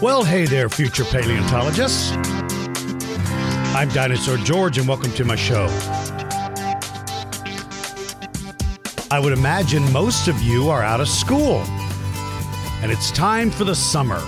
[0.00, 2.12] Well, hey there, future paleontologists.
[3.74, 5.66] I'm Dinosaur George, and welcome to my show.
[9.10, 11.64] I would imagine most of you are out of school,
[12.80, 14.22] and it's time for the summer.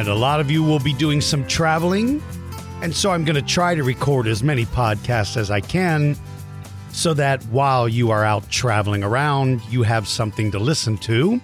[0.00, 2.20] And a lot of you will be doing some traveling,
[2.82, 6.16] and so I'm going to try to record as many podcasts as I can
[6.90, 11.40] so that while you are out traveling around, you have something to listen to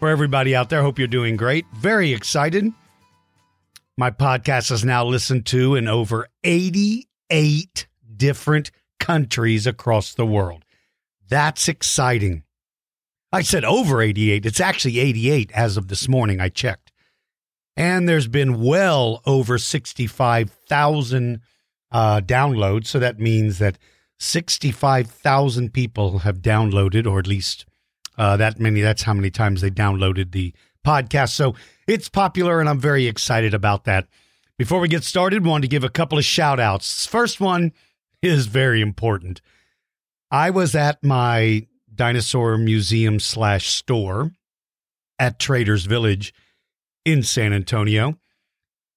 [0.00, 0.82] for everybody out there.
[0.82, 1.66] Hope you're doing great.
[1.74, 2.72] Very excited.
[3.98, 10.64] My podcast is now listened to in over 88 different countries across the world.
[11.28, 12.44] That's exciting.
[13.30, 14.46] I said over 88.
[14.46, 16.40] It's actually 88 as of this morning.
[16.40, 16.90] I checked.
[17.76, 21.40] And there's been well over 65,000
[21.92, 22.86] uh, downloads.
[22.86, 23.76] So that means that
[24.18, 27.66] 65,000 people have downloaded, or at least
[28.18, 28.80] uh, that many.
[28.80, 30.52] That's how many times they downloaded the
[30.86, 31.30] podcast.
[31.30, 31.54] So
[31.86, 34.06] it's popular, and I'm very excited about that.
[34.58, 37.06] Before we get started, wanted to give a couple of shout outs.
[37.06, 37.72] First one
[38.22, 39.40] is very important.
[40.30, 44.32] I was at my dinosaur museum slash store
[45.18, 46.32] at Traders Village
[47.04, 48.18] in San Antonio,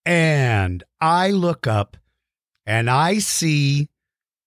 [0.06, 1.98] and I look up
[2.66, 3.90] and I see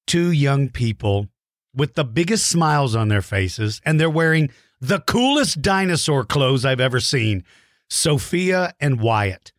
[0.07, 1.29] two young people
[1.77, 6.81] with the biggest smiles on their faces, and they're wearing the coolest dinosaur clothes I've
[6.81, 7.45] ever seen
[7.89, 9.53] Sophia and Wyatt,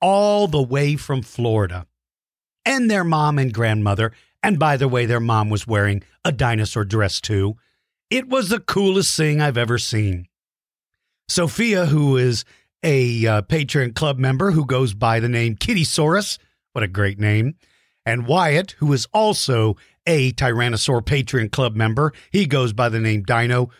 [0.00, 1.86] all the way from Florida,
[2.64, 4.12] and their mom and grandmother.
[4.42, 7.56] And by the way, their mom was wearing a dinosaur dress too.
[8.10, 10.28] It was the coolest thing I've ever seen.
[11.28, 12.44] Sophia, who is
[12.82, 16.38] a uh, Patreon club member who goes by the name Kitty Kittysaurus,
[16.72, 17.54] what a great name,
[18.04, 23.22] and Wyatt, who is also a Tyrannosaur Patreon club member, he goes by the name
[23.22, 23.70] Dino.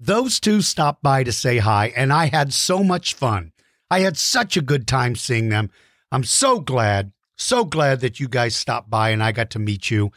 [0.00, 3.52] Those two stopped by to say hi, and I had so much fun.
[3.90, 5.70] I had such a good time seeing them.
[6.10, 9.90] I'm so glad, so glad that you guys stopped by and I got to meet
[9.90, 10.10] you.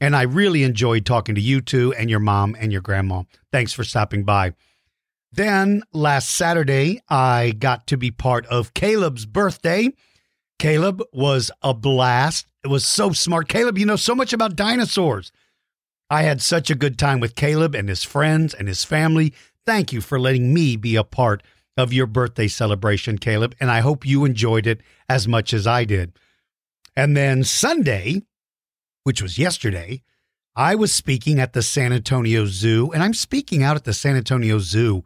[0.00, 3.22] And I really enjoyed talking to you two and your mom and your grandma.
[3.52, 4.54] Thanks for stopping by.
[5.32, 9.90] Then last Saturday, I got to be part of Caleb's birthday.
[10.58, 12.46] Caleb was a blast.
[12.64, 13.48] It was so smart.
[13.48, 15.30] Caleb, you know so much about dinosaurs.
[16.08, 19.34] I had such a good time with Caleb and his friends and his family.
[19.66, 21.42] Thank you for letting me be a part
[21.76, 25.84] of your birthday celebration, Caleb, and I hope you enjoyed it as much as I
[25.84, 26.12] did.
[26.96, 28.22] And then Sunday,
[29.02, 30.02] which was yesterday,
[30.56, 34.16] I was speaking at the San Antonio Zoo, and I'm speaking out at the San
[34.16, 35.04] Antonio Zoo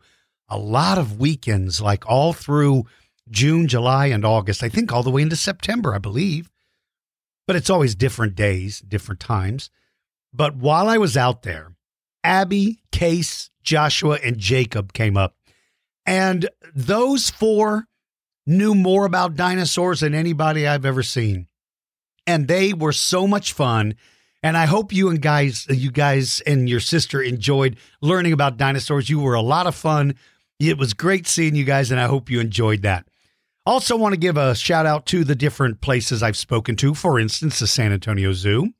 [0.48, 2.84] a lot of weekends, like all through
[3.30, 4.62] June, July, and August.
[4.62, 6.50] I think all the way into September, I believe.
[7.48, 9.70] But it's always different days, different times.
[10.34, 11.72] But while I was out there,
[12.22, 15.34] Abby, Case, Joshua, and Jacob came up.
[16.04, 17.86] And those four
[18.46, 21.46] knew more about dinosaurs than anybody I've ever seen.
[22.26, 23.94] And they were so much fun.
[24.42, 29.08] And I hope you and guys, you guys and your sister enjoyed learning about dinosaurs.
[29.08, 30.16] You were a lot of fun.
[30.60, 33.07] It was great seeing you guys, and I hope you enjoyed that.
[33.68, 36.94] Also, want to give a shout out to the different places I've spoken to.
[36.94, 38.72] For instance, the San Antonio Zoo.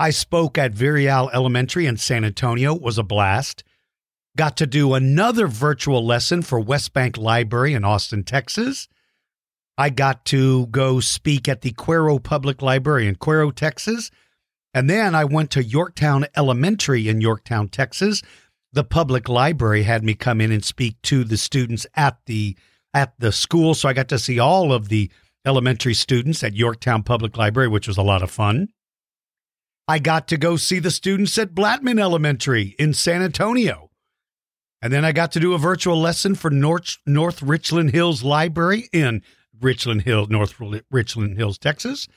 [0.00, 2.74] I spoke at Virial Elementary in San Antonio.
[2.74, 3.62] It was a blast.
[4.36, 8.88] Got to do another virtual lesson for West Bank Library in Austin, Texas.
[9.78, 14.10] I got to go speak at the Cuero Public Library in Cuero, Texas.
[14.74, 18.20] And then I went to Yorktown Elementary in Yorktown, Texas.
[18.72, 22.56] The public library had me come in and speak to the students at the
[22.96, 25.10] at the school, so I got to see all of the
[25.44, 28.68] elementary students at Yorktown Public Library, which was a lot of fun.
[29.86, 33.90] I got to go see the students at Blattman Elementary in San Antonio.
[34.80, 38.88] And then I got to do a virtual lesson for North, North Richland Hills Library
[38.94, 39.22] in
[39.60, 40.54] Richland Hill, North
[40.90, 42.08] Richland Hills, Texas.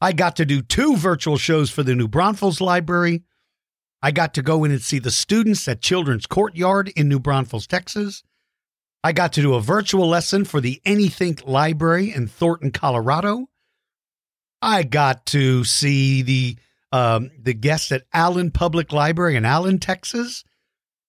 [0.00, 3.22] I got to do two virtual shows for the New Braunfels Library.
[4.02, 7.68] I got to go in and see the students at Children's Courtyard in New Braunfels,
[7.68, 8.24] Texas.
[9.02, 13.48] I got to do a virtual lesson for the Anythink Library in Thornton, Colorado.
[14.60, 16.56] I got to see the
[16.92, 20.44] um, the guests at Allen Public Library in Allen, Texas.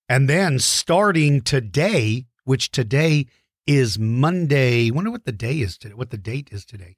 [0.07, 3.27] And then starting today, which today
[3.65, 4.87] is Monday.
[4.87, 6.97] I wonder what the day is today, what the date is today.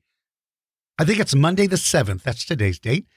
[1.00, 2.24] I think it's Monday the 7th.
[2.24, 3.08] That's today's date.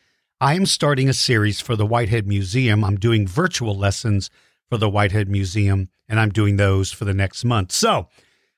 [0.40, 2.84] I am starting a series for the Whitehead Museum.
[2.84, 4.31] I'm doing virtual lessons
[4.68, 7.72] for the Whitehead Museum, and I'm doing those for the next month.
[7.72, 8.08] So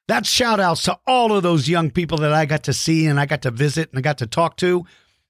[0.06, 3.20] that's shout outs to all of those young people that I got to see and
[3.20, 4.84] I got to visit and I got to talk to.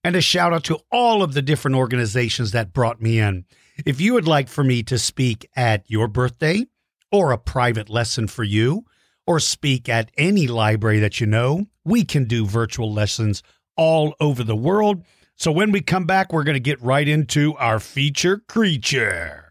[0.04, 3.44] And a shout out to all of the different organizations that brought me in.
[3.84, 6.66] If you would like for me to speak at your birthday
[7.10, 8.84] or a private lesson for you,
[9.28, 13.42] or speak at any library that you know, we can do virtual lessons
[13.76, 15.04] all over the world.
[15.36, 19.47] So when we come back, we're going to get right into our feature creature.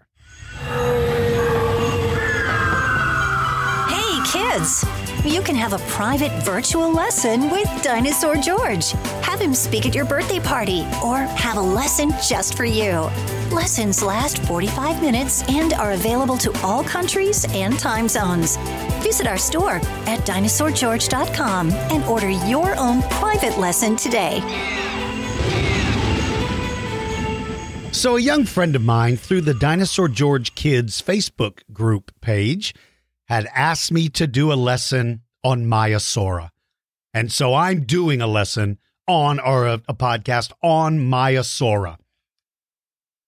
[4.58, 4.86] Kids!
[5.26, 8.92] You can have a private virtual lesson with Dinosaur George.
[9.22, 13.10] Have him speak at your birthday party or have a lesson just for you.
[13.52, 18.58] Lessons last 45 minutes and are available to all countries and time zones.
[19.02, 19.76] Visit our store
[20.06, 24.42] at dinosaurgeorge.com and order your own private lesson today.
[27.92, 32.76] So, a young friend of mine through the Dinosaur George Kids Facebook group page
[33.28, 36.50] had asked me to do a lesson on Maiasaura.
[37.14, 41.98] And so I'm doing a lesson on, or a, a podcast on Maiasaura.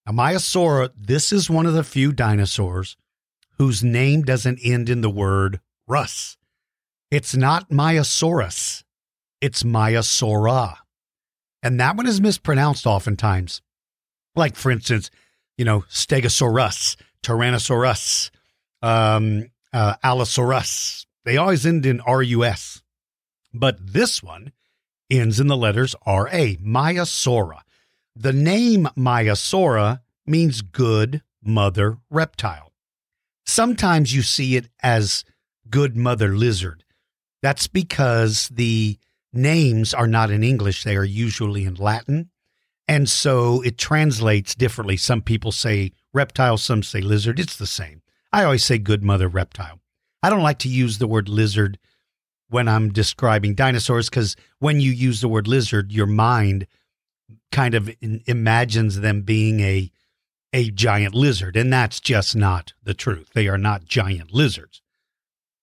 [0.06, 2.98] Now, Maiasaura, this is one of the few dinosaurs
[3.58, 6.38] whose name doesn't end in the word Russ.
[7.12, 8.84] It's not Maiasaurus,
[9.42, 10.78] it's Maiasaura.
[11.62, 13.62] And that one is mispronounced oftentimes.
[14.36, 15.10] Like, for instance,
[15.58, 18.30] you know, Stegosaurus, Tyrannosaurus,
[18.82, 21.06] um, uh, Allosaurus.
[21.26, 22.82] They always end in RUS.
[23.54, 24.52] But this one
[25.10, 27.62] ends in the letters RA, Maiasaura.
[28.16, 32.74] The name Maiasaura means good mother reptile.
[33.46, 35.24] Sometimes you see it as
[35.70, 36.84] good mother lizard.
[37.42, 39.00] That's because the
[39.34, 42.30] names are not in English, they are usually in Latin.
[42.88, 44.98] And so it translates differently.
[44.98, 47.40] Some people say reptile, some say lizard.
[47.40, 48.02] It's the same.
[48.32, 49.80] I always say good mother reptile.
[50.22, 51.80] I don't like to use the word lizard
[52.50, 56.68] when I'm describing dinosaurs because when you use the word lizard, your mind
[57.52, 59.92] kind of in, imagines them being a
[60.52, 63.30] a giant lizard, and that's just not the truth.
[63.36, 64.82] They are not giant lizards.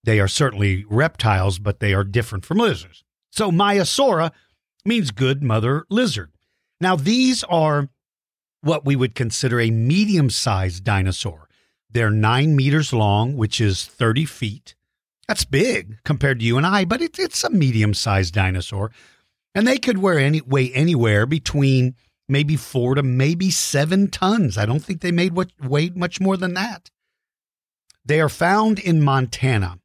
[0.05, 3.03] They are certainly reptiles, but they are different from lizards.
[3.33, 4.31] So Maiasaura
[4.85, 6.31] means good mother lizard.
[6.81, 7.89] Now these are
[8.61, 11.46] what we would consider a medium-sized dinosaur.
[11.97, 14.75] They're nine meters long, which is 30 feet.
[15.27, 18.91] That's big compared to you and I, but it, it's a medium sized dinosaur.
[19.55, 21.95] And they could weigh, any, weigh anywhere between
[22.29, 24.59] maybe four to maybe seven tons.
[24.59, 26.91] I don't think they made what weighed much more than that.
[28.05, 29.79] They are found in Montana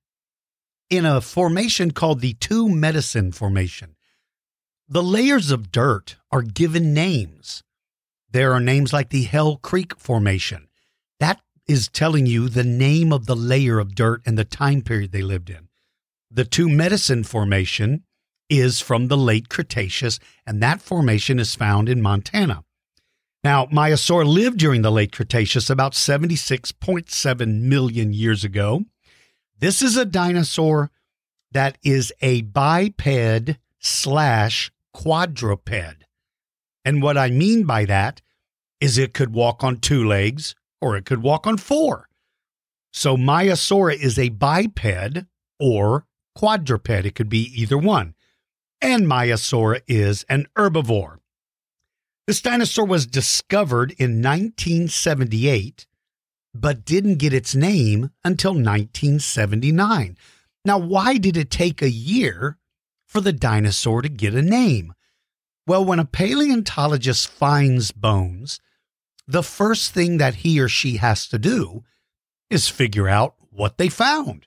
[0.90, 3.96] in a formation called the Two Medicine Formation.
[4.86, 7.64] The layers of dirt are given names.
[8.30, 10.68] There are names like the Hell Creek Formation.
[11.22, 11.40] That
[11.72, 15.22] is telling you the name of the layer of dirt and the time period they
[15.22, 15.70] lived in.
[16.30, 18.04] The Two Medicine Formation
[18.50, 22.66] is from the late Cretaceous, and that formation is found in Montana.
[23.42, 28.84] Now, Maiasaur lived during the late Cretaceous about 76.7 million years ago.
[29.58, 30.92] This is a dinosaur
[31.54, 36.04] that is a biped slash quadruped.
[36.84, 38.22] And what I mean by that
[38.82, 42.10] is it could walk on two legs, or it could walk on four.
[42.92, 45.26] So Maiasaura is a biped
[45.60, 46.90] or quadruped.
[46.90, 48.16] It could be either one.
[48.82, 51.18] And Maiasaura is an herbivore.
[52.28, 55.88] This dinosaur was discovered in 1978,
[56.54, 60.18] but didn't get its name until 1979.
[60.64, 62.58] Now, why did it take a year
[63.08, 64.94] for the dinosaur to get a name?
[65.68, 68.60] Well, when a paleontologist finds bones,
[69.32, 71.84] the first thing that he or she has to do
[72.50, 74.46] is figure out what they found.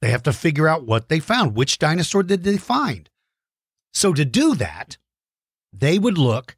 [0.00, 1.54] They have to figure out what they found.
[1.54, 3.08] Which dinosaur did they find?
[3.92, 4.96] So, to do that,
[5.72, 6.56] they would look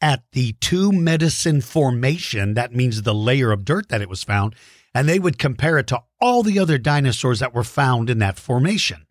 [0.00, 4.54] at the two medicine formation, that means the layer of dirt that it was found,
[4.94, 8.38] and they would compare it to all the other dinosaurs that were found in that
[8.38, 9.06] formation.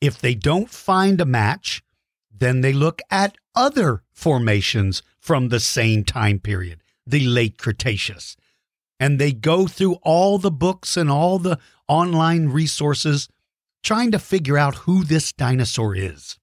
[0.00, 1.82] If they don't find a match,
[2.30, 8.36] then they look at other formations from the same time period the late Cretaceous.
[8.98, 11.58] And they go through all the books and all the
[11.88, 13.28] online resources
[13.82, 16.38] trying to figure out who this dinosaur is.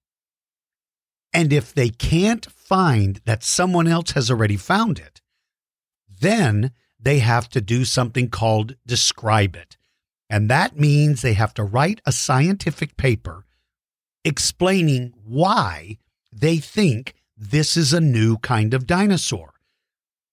[1.32, 5.20] And if they can't find that someone else has already found it,
[6.08, 9.76] then they have to do something called describe it.
[10.30, 13.44] And that means they have to write a scientific paper
[14.24, 15.98] explaining why
[16.32, 19.53] they think this is a new kind of dinosaur.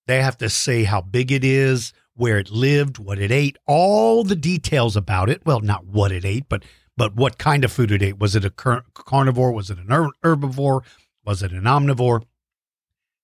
[0.08, 4.24] They have to say how big it is, where it lived, what it ate, all
[4.24, 5.46] the details about it.
[5.46, 6.63] Well, not what it ate, but
[6.98, 8.20] but what kind of food it ate.
[8.20, 9.51] Was it a carnivore?
[9.51, 10.81] Was it an herbivore?
[11.25, 12.24] Was it an omnivore?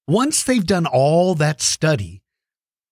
[0.07, 2.22] Once they've done all that study,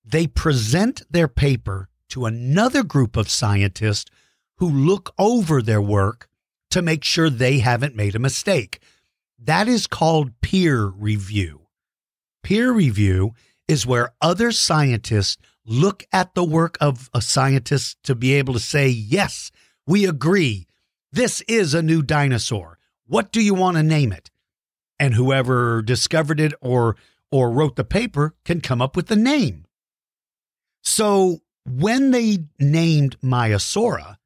[0.04, 4.12] they present their paper to another group of scientists
[4.58, 6.28] who look over their work
[6.70, 8.80] to make sure they haven't made a mistake.
[9.40, 11.68] That is called peer review.
[12.44, 13.34] Peer review
[13.68, 18.60] is where other scientists look at the work of a scientist to be able to
[18.60, 19.52] say, yes,
[19.88, 20.68] we agree.
[21.12, 22.78] This is a new dinosaur.
[23.08, 24.32] What do you want to name it?
[25.00, 26.96] And whoever discovered it or
[27.32, 29.66] or wrote the paper can come up with the name.
[30.82, 34.18] So when they named Maiasaura,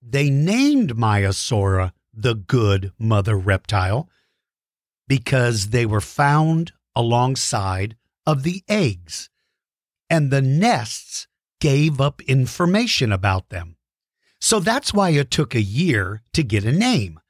[0.00, 4.08] they named Maiasaura the good mother reptile
[5.08, 9.30] because they were found alongside of the eggs,
[10.08, 11.26] and the nests
[11.60, 13.76] gave up information about them.
[14.40, 17.20] So that's why it took a year to get a name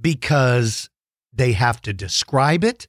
[0.00, 0.90] because
[1.32, 2.88] they have to describe it,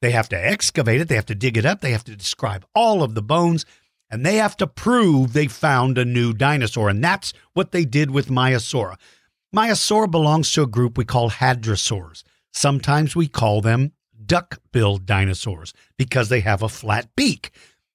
[0.00, 2.64] they have to excavate it, they have to dig it up, they have to describe
[2.74, 3.66] all of the bones,
[4.08, 6.88] and they have to prove they found a new dinosaur.
[6.88, 8.96] And that's what they did with Maiasaura.
[9.54, 12.22] Maiasaura belongs to a group we call hadrosaurs.
[12.52, 13.92] Sometimes we call them
[14.30, 17.50] duck-billed dinosaurs because they have a flat beak.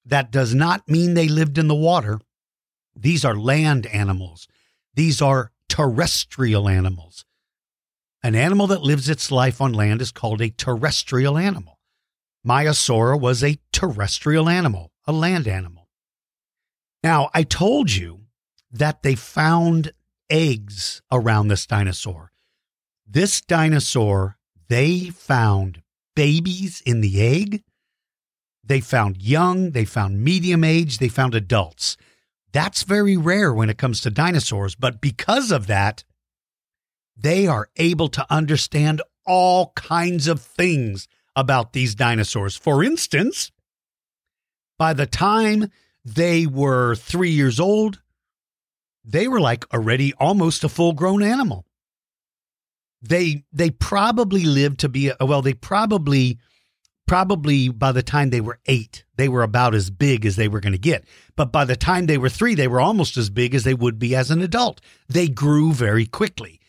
[0.06, 2.20] That does not mean they lived in the water.
[2.94, 4.50] These are land animals.
[4.94, 7.24] These are terrestrial animals.
[8.22, 11.80] An animal that lives its life on land is called a terrestrial animal.
[12.46, 15.88] Maiasaura was a terrestrial animal, a land animal.
[17.02, 18.26] Now, I told you
[18.70, 19.94] that they found
[20.30, 22.34] eggs around this dinosaur.
[23.08, 24.38] This dinosaur,
[24.68, 25.82] they found
[26.16, 27.64] babies in the egg.
[28.64, 31.98] They found young, they found medium age, they found adults.
[32.52, 36.04] That's very rare when it comes to dinosaurs, but because of that,
[37.16, 42.56] they are able to understand all kinds of things about these dinosaurs.
[42.56, 43.52] For instance,
[44.78, 45.70] by the time
[46.04, 48.02] they were three years old,
[49.04, 51.66] they were like already almost a full grown animal
[53.08, 56.40] they they probably lived to be well they probably
[57.08, 60.60] probably by the time they were 8 they were about as big as they were
[60.60, 61.06] going to get.
[61.36, 64.00] But by the time they were 3 they were almost as big as they would
[64.00, 64.82] be as an adult.
[65.08, 66.60] They grew very quickly.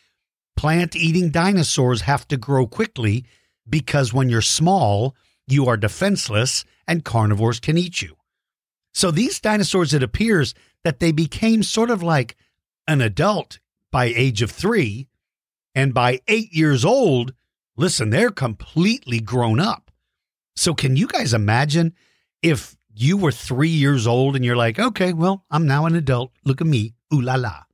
[0.57, 3.25] Plant eating dinosaurs have to grow quickly
[3.69, 5.17] because when you're small
[5.47, 8.17] you are defenseless and carnivores can eat you.
[8.93, 12.37] So these dinosaurs it appears that they became sort of like
[12.87, 13.59] an adult
[13.91, 15.09] by age of 3
[15.77, 17.35] and by eight years old,
[17.77, 19.91] listen, they're completely grown up.
[20.57, 21.93] So, can you guys imagine
[22.43, 26.33] if you were three years old and you're like, okay, well, I'm now an adult.
[26.47, 26.95] Look at me.
[27.13, 27.65] Ooh la la.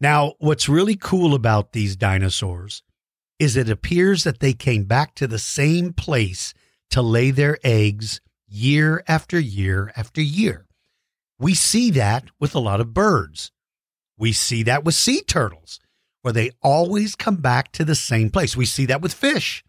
[0.00, 2.82] Now, what's really cool about these dinosaurs
[3.38, 6.52] is it appears that they came back to the same place
[6.90, 10.66] to lay their eggs year after year after year.
[11.38, 13.52] We see that with a lot of birds.
[14.16, 15.78] We see that with sea turtles
[16.28, 18.54] where they always come back to the same place.
[18.54, 19.64] We see that with fish.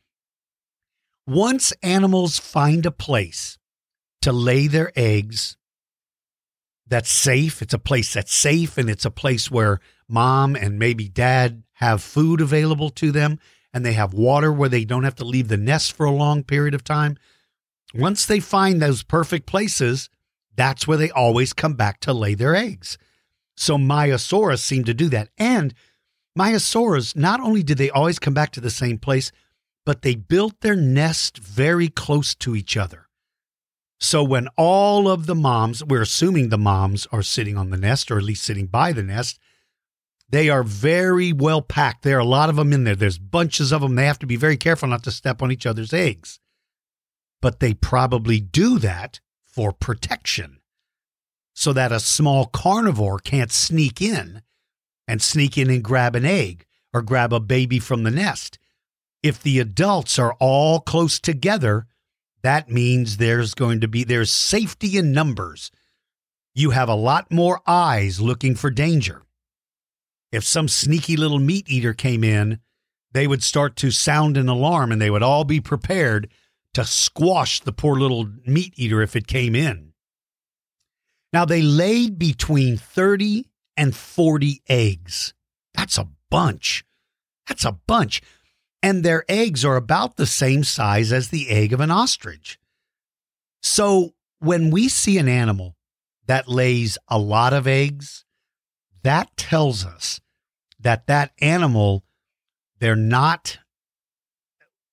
[1.25, 3.57] Once animals find a place
[4.21, 5.55] to lay their eggs
[6.85, 11.07] that's safe, it's a place that's safe and it's a place where mom and maybe
[11.07, 13.39] dad have food available to them
[13.73, 16.43] and they have water where they don't have to leave the nest for a long
[16.43, 17.17] period of time.
[17.93, 20.09] Once they find those perfect places,
[20.57, 22.97] that's where they always come back to lay their eggs.
[23.55, 25.29] So Maiasaurus seemed to do that.
[25.37, 25.73] And
[26.39, 29.31] Maiasauras, not only did they always come back to the same place,
[29.85, 33.07] but they built their nest very close to each other.
[33.99, 38.09] So when all of the moms, we're assuming the moms are sitting on the nest
[38.09, 39.37] or at least sitting by the nest,
[40.29, 42.03] they are very well packed.
[42.03, 42.95] There are a lot of them in there.
[42.95, 43.95] There's bunches of them.
[43.95, 46.39] They have to be very careful not to step on each other's eggs.
[47.41, 50.59] But they probably do that for protection
[51.53, 54.43] so that a small carnivore can't sneak in
[55.09, 58.59] and sneak in and grab an egg or grab a baby from the nest.
[59.23, 61.87] If the adults are all close together,
[62.43, 65.71] that means there's going to be there's safety in numbers.
[66.53, 69.23] You have a lot more eyes looking for danger.
[70.31, 72.59] If some sneaky little meat eater came in
[73.11, 76.29] they would start to sound an alarm and they would all be prepared
[76.73, 79.93] to squash the poor little meat eater if it came in.
[81.33, 83.48] Now, they laid between 30
[83.79, 85.33] and 40 eggs.
[85.73, 86.83] That's a bunch.
[87.47, 88.21] That's a bunch.
[88.83, 92.59] And their eggs are about the same size as the egg of an ostrich.
[93.63, 95.77] So when we see an animal
[96.27, 98.25] that lays a lot of eggs,
[99.03, 100.19] that tells us
[100.77, 102.03] that that animal,
[102.79, 103.59] they're not,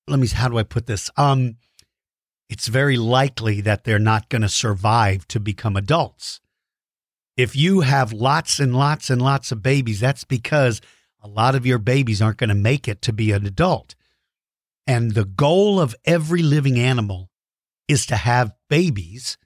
[0.06, 1.10] let me, how do I put this?
[1.16, 1.56] Um,
[2.48, 6.40] it's very likely that they're not going to survive to become adults.
[7.36, 10.80] If you have lots and lots and lots of babies, that's because
[11.20, 13.94] a lot of your babies aren't going to make it to be an adult.
[14.86, 17.30] And the goal of every living animal
[17.88, 19.36] is to have babies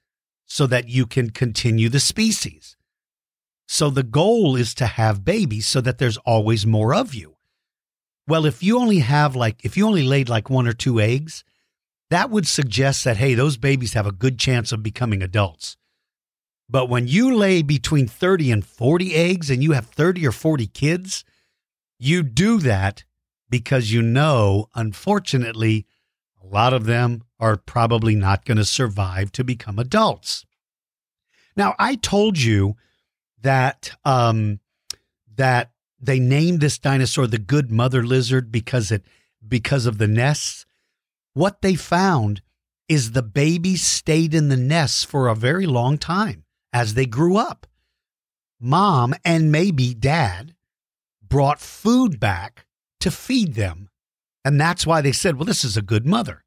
[0.47, 2.77] so that you can continue the species.
[3.67, 7.37] So the goal is to have babies so that there's always more of you.
[8.27, 11.45] Well, if you only have like, if you only laid like one or two eggs,
[12.11, 15.77] that would suggest that, hey, those babies have a good chance of becoming adults.
[16.71, 20.69] But when you lay between 30 and 40 eggs and you have 30 or 40
[20.69, 21.25] kids,
[21.99, 23.03] you do that
[23.49, 25.87] because you know, unfortunately,
[26.41, 30.47] a lot of them are probably not going to survive to become adults.
[31.57, 32.77] Now, I told you
[33.43, 34.61] that um,
[35.35, 39.05] that they named this dinosaur the good mother lizard because it
[39.47, 40.67] because of the nests.
[41.33, 42.43] What they found
[42.89, 47.37] is the babies stayed in the nests for a very long time as they grew
[47.37, 47.67] up.
[48.61, 50.55] Mom and maybe dad
[51.27, 52.67] brought food back
[53.01, 53.89] to feed them.
[54.45, 56.45] And that's why they said, well, this is a good mother.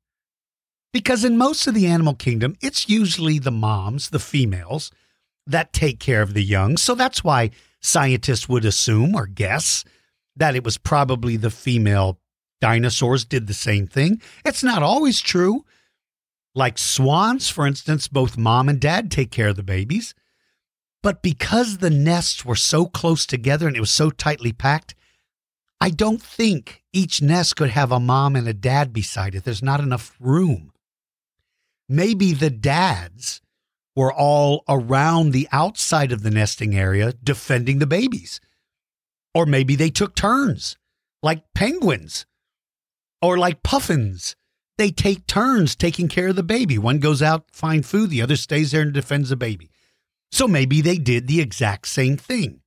[0.92, 4.92] Because in most of the animal kingdom, it's usually the moms, the females,
[5.48, 6.78] that take care of the young.
[6.78, 7.50] So that's why
[7.82, 9.84] scientists would assume or guess
[10.36, 12.20] that it was probably the female
[12.62, 14.22] dinosaurs did the same thing.
[14.46, 15.66] It's not always true.
[16.56, 20.14] Like swans, for instance, both mom and dad take care of the babies.
[21.02, 24.96] But because the nests were so close together and it was so tightly packed,
[25.82, 29.44] I don't think each nest could have a mom and a dad beside it.
[29.44, 30.72] There's not enough room.
[31.90, 33.42] Maybe the dads
[33.96, 38.40] were all around the outside of the nesting area defending the babies.
[39.36, 40.78] Or maybe they took turns,
[41.22, 42.26] like penguins
[43.22, 44.36] or like puffins.
[44.78, 46.78] They take turns taking care of the baby.
[46.78, 49.70] One goes out, find food, the other stays there and defends the baby.
[50.32, 52.62] So maybe they did the exact same thing.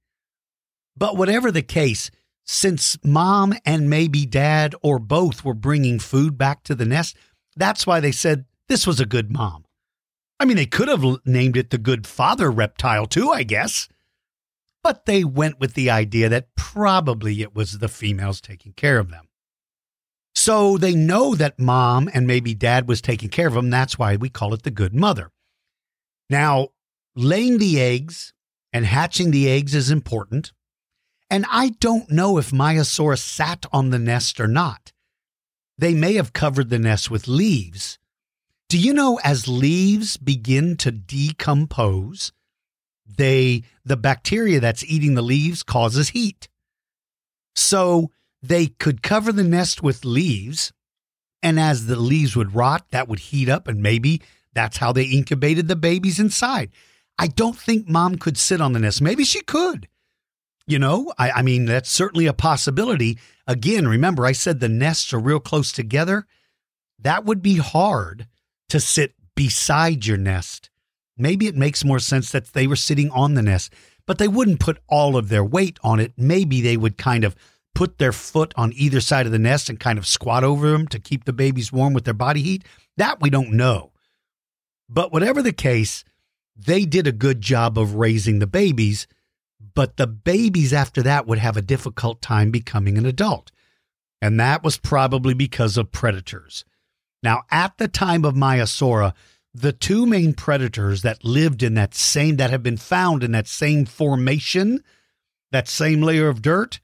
[0.97, 2.11] But whatever the case,
[2.45, 7.17] since mom and maybe dad or both were bringing food back to the nest,
[7.57, 9.65] that's why they said this was a good mom.
[10.39, 13.89] I mean, they could have named it the Good Father Reptile, too, I guess.
[14.83, 19.11] But they went with the idea that probably it was the females taking care of
[19.11, 19.26] them.
[20.37, 23.71] So they know that mom and maybe dad was taking care of them.
[23.71, 25.33] That's why we call it the Good Mother.
[26.31, 26.69] Now,
[27.17, 28.33] laying the eggs
[28.73, 30.53] and hatching the eggs is important.
[31.29, 34.93] And I don't know if Maiasaurus sat on the nest or not.
[35.79, 37.99] They may have covered the nest with leaves,
[38.69, 42.33] do you know as leaves begin to decompose,
[43.07, 46.49] they the bacteria that's eating the leaves causes heat.
[47.55, 48.11] So
[48.49, 50.73] they could cover the nest with leaves,
[51.43, 55.05] and as the leaves would rot, that would heat up, and maybe that's how they
[55.05, 56.71] incubated the babies inside.
[57.19, 59.01] I don't think mom could sit on the nest.
[59.01, 59.89] Maybe she could.
[60.67, 63.19] You know, I, I mean, that's certainly a possibility.
[63.47, 66.27] Again, remember, I said the nests are real close together.
[66.99, 68.27] That would be hard
[68.71, 70.71] to sit beside your nest.
[71.17, 73.73] Maybe it makes more sense that they were sitting on the nest,
[74.07, 76.13] but they wouldn't put all of their weight on it.
[76.17, 77.37] Maybe they would kind of
[77.77, 80.89] put their foot on either side of the nest and kind of squat over them
[80.89, 82.65] to keep the babies warm with their body heat.
[82.97, 83.93] That we don't know.
[84.89, 86.03] But whatever the case,
[86.57, 89.07] they did a good job of raising the babies,
[89.75, 93.53] but the babies after that would have a difficult time becoming an adult.
[94.23, 96.65] And that was probably because of predators.
[97.23, 99.13] Now, at the time of Maiasaura,
[99.53, 103.47] the two main predators that lived in that same, that have been found in that
[103.47, 104.83] same formation,
[105.53, 106.81] that same layer of dirt,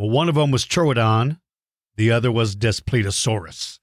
[0.00, 1.40] well, one of them was Troodon,
[1.96, 3.80] the other was Daspletosaurus.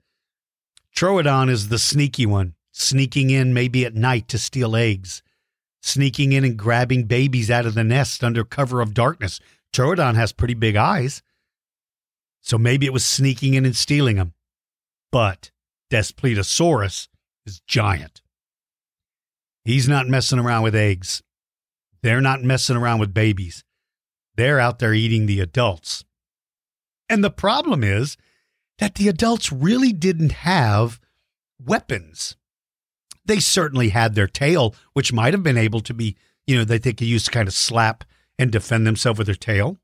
[0.96, 5.22] Troodon is the sneaky one, sneaking in maybe at night to steal eggs,
[5.84, 9.40] sneaking in and grabbing babies out of the nest under cover of darkness.
[9.72, 11.22] Troodon has pretty big eyes.
[12.42, 14.34] So maybe it was sneaking in and stealing them.
[15.12, 15.52] But
[15.92, 17.10] Daspletosaurus
[17.46, 18.24] is giant.
[19.64, 21.22] He's not messing around with eggs.
[22.02, 23.64] They're not messing around with babies.
[24.36, 26.06] They're out there eating the adults.
[27.10, 28.18] And the problem is
[28.80, 31.00] that the adults really didn't have
[31.60, 32.36] weapons.
[33.26, 36.16] They certainly had their tail, which might have been able to be,
[36.46, 38.04] you know, that they could use to kind of slap
[38.40, 39.78] and defend themselves with their tail.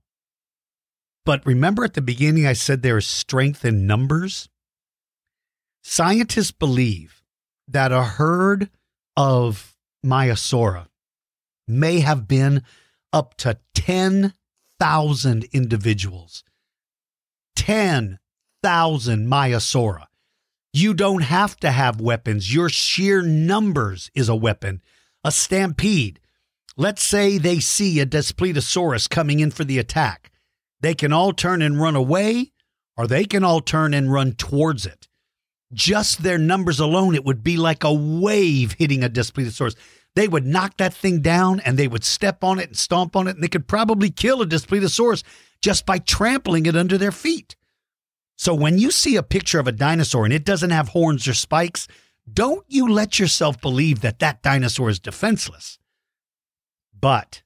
[1.25, 4.49] But remember at the beginning, I said there is strength in numbers?
[5.83, 7.23] Scientists believe
[7.67, 8.69] that a herd
[9.15, 10.88] of Maiasaura
[11.67, 12.63] may have been
[13.12, 16.43] up to 10,000 individuals.
[17.56, 20.06] 10,000 Maiasaura.
[20.74, 22.54] You don't have to have weapons.
[22.54, 24.82] Your sheer numbers is a weapon.
[25.24, 26.20] A stampede.
[26.76, 30.32] Let's say they see a Daspletosaurus coming in for the attack.
[30.82, 32.52] They can all turn and run away,
[32.98, 35.08] or they can all turn and run towards it.
[35.72, 39.76] Just their numbers alone, it would be like a wave hitting a Daspletosaurus.
[40.15, 43.28] They would knock that thing down and they would step on it and stomp on
[43.28, 45.23] it, and they could probably kill a Daspletosaurus
[45.62, 47.56] just by trampling it under their feet.
[48.36, 51.34] So when you see a picture of a dinosaur and it doesn't have horns or
[51.34, 51.88] spikes,
[52.32, 55.80] don't you let yourself believe that that dinosaur is defenseless.
[56.97, 57.41] But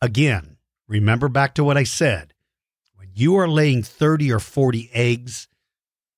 [0.00, 0.56] again,
[0.88, 2.34] remember back to what I said.
[2.96, 5.48] When you are laying 30 or 40 eggs,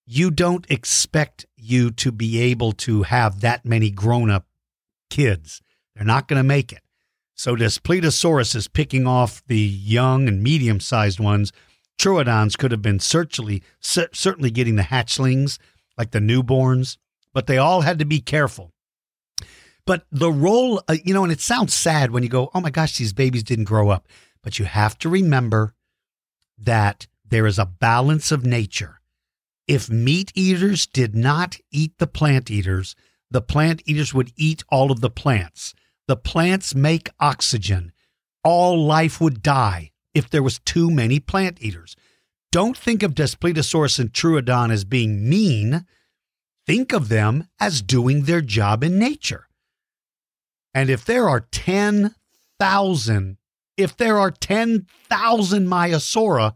[0.07, 4.47] you don't expect you to be able to have that many grown up
[5.09, 5.63] kids.
[5.95, 6.81] They're not going to make it.
[7.35, 11.53] So Daspletosaurus is picking off the young and medium sized ones.
[11.99, 15.59] Troodons could have been certainly, certainly getting the hatchlings,
[15.99, 16.97] like the newborns,
[17.33, 18.73] but they all had to be careful.
[19.87, 22.71] But the role, uh, you know, and it sounds sad when you go, oh my
[22.71, 24.09] gosh, these babies didn't grow up.
[24.43, 25.75] But you have to remember
[26.59, 29.01] that there is a balance of nature.
[29.67, 32.95] If meat eaters did not eat the plant eaters,
[33.31, 35.75] the plant eaters would eat all of the plants.
[36.07, 37.93] The plants make oxygen.
[38.43, 41.97] All life would die if there was too many plant eaters.
[42.53, 45.87] Don't think of Daspletosaurus and Troodon as being mean.
[46.67, 49.49] Think of them as doing their job in nature.
[50.73, 53.37] And if there are 10,000,
[53.77, 56.55] if there are 10,000 Maiasaura,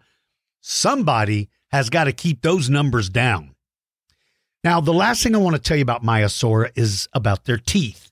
[0.60, 3.54] somebody has got to keep those numbers down.
[4.64, 8.07] Now, the last thing I want to tell you about Maiasaura is about their teeth.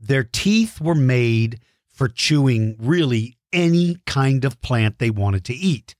[0.00, 1.60] Their teeth were made
[1.92, 5.94] for chewing really any kind of plant they wanted to eat.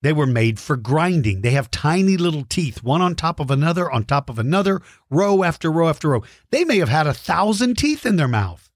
[0.00, 1.40] They were made for grinding.
[1.40, 5.42] They have tiny little teeth, one on top of another, on top of another, row
[5.42, 6.22] after row after row.
[6.50, 8.70] They may have had a thousand teeth in their mouth.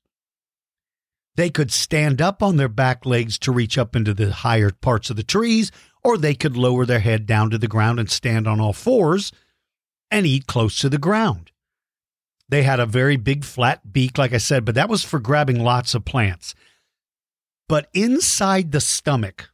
[1.37, 5.11] They could stand up on their back legs to reach up into the higher parts
[5.11, 5.71] of the trees,
[6.03, 9.31] or they could lower their head down to the ground and stand on all fours
[10.11, 11.52] and eat close to the ground.
[12.53, 15.65] They had a very big flat beak, like I said, but that was for grabbing
[15.65, 16.55] lots of plants.
[17.67, 19.49] But inside the stomach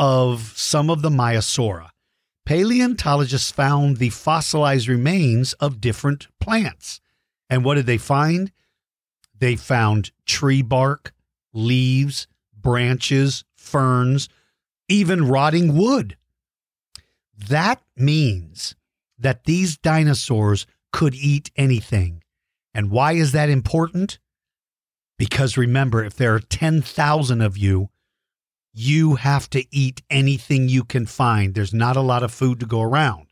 [0.00, 1.90] of some of the Maiasaura,
[2.44, 7.00] paleontologists found the fossilized remains of different plants.
[7.48, 8.50] And what did they find?
[9.38, 11.14] They found tree bark,
[11.52, 14.28] leaves, branches, ferns,
[14.88, 16.16] even rotting wood.
[17.48, 18.74] That means
[19.16, 22.22] that these dinosaurs could eat anything.
[22.74, 24.18] And why is that important?
[25.18, 27.90] Because remember, if there are 10,000 of you,
[28.72, 31.54] you have to eat anything you can find.
[31.54, 33.26] There's not a lot of food to go around.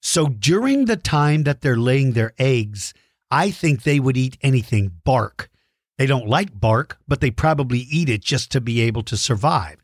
[0.00, 2.94] So during the time that they're laying their eggs,
[3.30, 5.50] I think they would eat anything bark.
[5.98, 9.78] They don't like bark, but they probably eat it just to be able to survive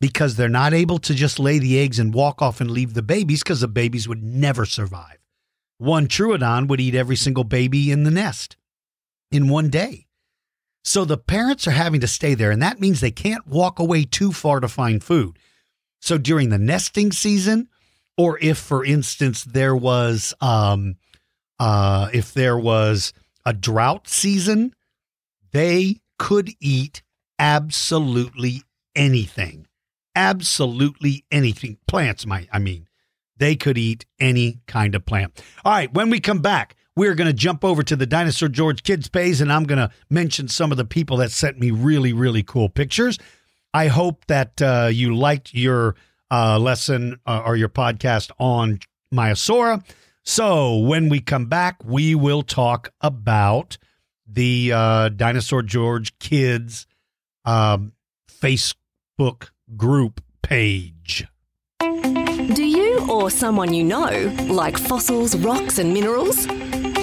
[0.00, 3.02] because they're not able to just lay the eggs and walk off and leave the
[3.02, 5.23] babies because the babies would never survive.
[5.78, 8.56] One Troodon would eat every single baby in the nest
[9.30, 10.06] in one day.
[10.84, 14.04] So the parents are having to stay there, and that means they can't walk away
[14.04, 15.38] too far to find food.
[16.00, 17.68] So during the nesting season,
[18.18, 20.96] or if, for instance, there was um,
[21.58, 23.12] uh, if there was
[23.46, 24.74] a drought season,
[25.52, 27.02] they could eat
[27.38, 28.62] absolutely
[28.94, 29.66] anything
[30.14, 31.78] absolutely anything.
[31.86, 32.86] Plants might, I mean,
[33.36, 35.42] they could eat any kind of plant.
[35.64, 38.82] All right, when we come back, we're going to jump over to the Dinosaur George
[38.82, 42.12] Kids page and I'm going to mention some of the people that sent me really,
[42.12, 43.18] really cool pictures.
[43.72, 45.96] I hope that uh, you liked your
[46.30, 48.78] uh, lesson uh, or your podcast on
[49.12, 49.84] Maiasaura.
[50.22, 53.76] So when we come back, we will talk about
[54.26, 56.86] the uh, Dinosaur George Kids
[57.44, 57.92] um,
[58.28, 61.26] Facebook group page.
[63.08, 66.46] Or someone you know like fossils, rocks, and minerals?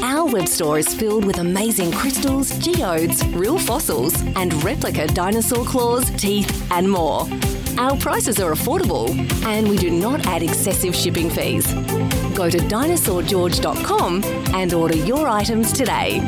[0.03, 6.09] Our web store is filled with amazing crystals, geodes, real fossils, and replica dinosaur claws,
[6.11, 7.27] teeth, and more.
[7.77, 9.09] Our prices are affordable
[9.45, 11.71] and we do not add excessive shipping fees.
[12.35, 14.23] Go to dinosaurgeorge.com
[14.55, 16.19] and order your items today.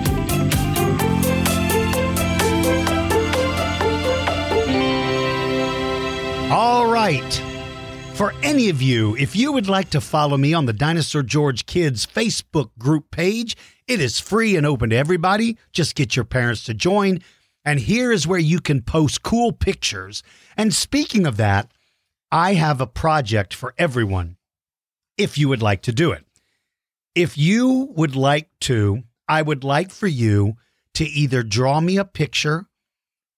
[6.51, 7.52] All right.
[8.15, 11.65] For any of you, if you would like to follow me on the Dinosaur George
[11.65, 15.57] Kids Facebook group page, it is free and open to everybody.
[15.71, 17.19] Just get your parents to join.
[17.65, 20.21] And here is where you can post cool pictures.
[20.55, 21.71] And speaking of that,
[22.31, 24.37] I have a project for everyone
[25.17, 26.23] if you would like to do it.
[27.15, 30.53] If you would like to, I would like for you
[30.93, 32.67] to either draw me a picture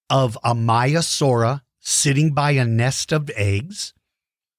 [0.10, 3.94] of a Maiasaura sitting by a nest of eggs,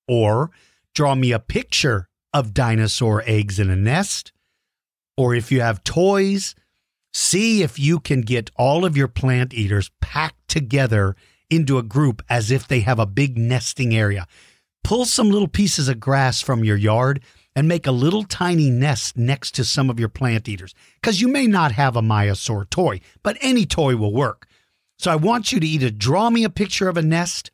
[0.08, 0.50] or
[0.94, 4.32] draw me a picture of dinosaur eggs in a nest,
[5.16, 6.54] or if you have toys,
[7.12, 11.16] see if you can get all of your plant eaters packed together
[11.48, 14.26] into a group as if they have a big nesting area.
[14.84, 17.22] Pull some little pieces of grass from your yard
[17.54, 21.28] and make a little tiny nest next to some of your plant eaters because you
[21.28, 24.46] may not have a Maiasaur toy, but any toy will work.
[24.98, 27.50] So I want you to either draw me a picture of a nest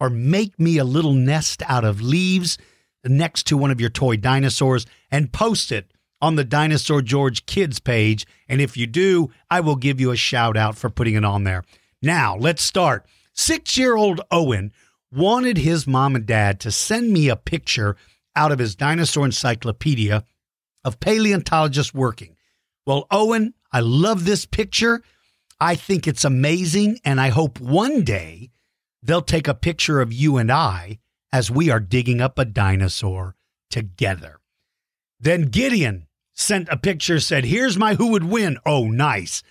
[0.00, 2.58] or make me a little nest out of leaves
[3.04, 7.78] next to one of your toy dinosaurs and post it on the Dinosaur George Kids
[7.78, 8.26] page.
[8.48, 11.44] And if you do, I will give you a shout out for putting it on
[11.44, 11.64] there.
[12.02, 13.06] Now, let's start.
[13.32, 14.72] Six year old Owen
[15.12, 17.96] wanted his mom and dad to send me a picture
[18.36, 20.24] out of his dinosaur encyclopedia
[20.84, 22.36] of paleontologists working.
[22.86, 25.02] Well, Owen, I love this picture.
[25.60, 27.00] I think it's amazing.
[27.04, 28.50] And I hope one day
[29.02, 30.98] they'll take a picture of you and I
[31.32, 33.36] as we are digging up a dinosaur
[33.70, 34.40] together.
[35.18, 38.58] Then Gideon sent a picture, said, Here's my who would win.
[38.64, 39.42] Oh, nice.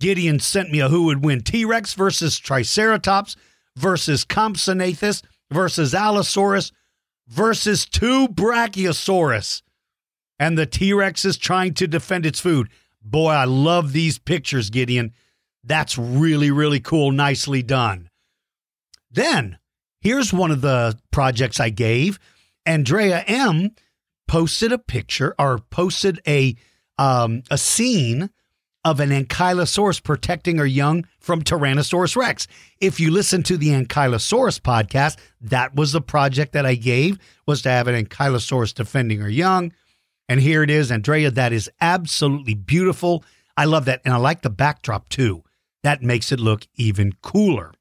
[0.00, 3.36] Gideon sent me a who would win T Rex versus Triceratops
[3.76, 6.72] versus Compsognathus versus Allosaurus
[7.28, 9.62] versus two Brachiosaurus.
[10.38, 12.70] And the T Rex is trying to defend its food.
[13.02, 15.12] Boy, I love these pictures, Gideon.
[15.64, 17.12] That's really, really cool.
[17.12, 18.09] Nicely done.
[19.10, 19.58] Then
[20.00, 22.18] here's one of the projects I gave.
[22.66, 23.70] Andrea M
[24.28, 26.56] posted a picture or posted a
[26.98, 28.30] um, a scene
[28.84, 32.46] of an ankylosaurus protecting her young from Tyrannosaurus Rex.
[32.80, 37.62] If you listen to the Ankylosaurus podcast, that was the project that I gave was
[37.62, 39.72] to have an ankylosaurus defending her young.
[40.28, 41.30] And here it is, Andrea.
[41.30, 43.24] That is absolutely beautiful.
[43.56, 44.00] I love that.
[44.04, 45.42] And I like the backdrop too.
[45.82, 47.72] That makes it look even cooler.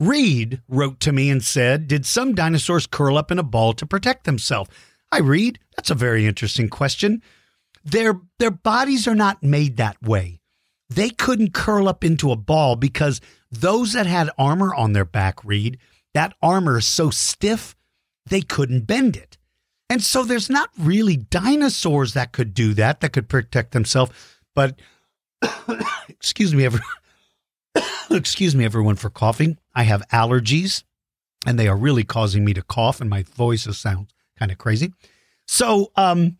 [0.00, 3.86] Reed wrote to me and said, Did some dinosaurs curl up in a ball to
[3.86, 4.70] protect themselves?
[5.10, 7.22] I read, that's a very interesting question.
[7.84, 10.40] Their, their bodies are not made that way.
[10.90, 15.44] They couldn't curl up into a ball because those that had armor on their back,
[15.44, 15.78] Reed,
[16.14, 17.74] that armor is so stiff,
[18.26, 19.38] they couldn't bend it.
[19.90, 24.12] And so there's not really dinosaurs that could do that, that could protect themselves.
[24.54, 24.78] But
[26.08, 26.86] excuse me, everyone.
[28.10, 29.58] excuse me, everyone, for coughing.
[29.78, 30.82] I have allergies,
[31.46, 34.92] and they are really causing me to cough, and my voice sounds kind of crazy.
[35.46, 36.36] So, um,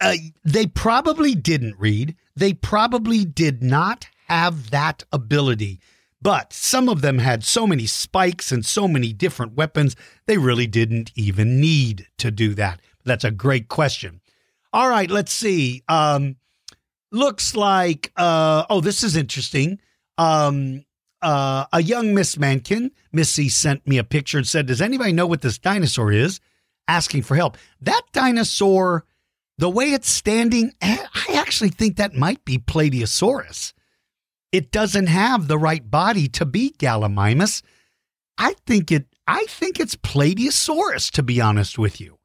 [0.00, 2.14] uh, they probably didn't Reed.
[2.36, 5.80] They probably did not have that ability.
[6.22, 10.68] But some of them had so many spikes and so many different weapons, they really
[10.68, 12.80] didn't even need to do that.
[13.04, 14.20] That's a great question.
[14.72, 15.82] All right, let's see.
[15.88, 16.36] Um,
[17.10, 19.80] looks like uh, oh this is interesting
[20.18, 20.84] um,
[21.22, 25.26] uh, a young miss mankin missy sent me a picture and said does anybody know
[25.26, 26.40] what this dinosaur is?
[26.88, 27.56] Asking for help.
[27.80, 29.04] That dinosaur
[29.60, 33.74] the way it's standing eh, i actually think that might be plateosaurus
[34.52, 37.62] it doesn't have the right body to be gallimimus.
[38.38, 42.19] I think it i think it's plateosaurus to be honest with you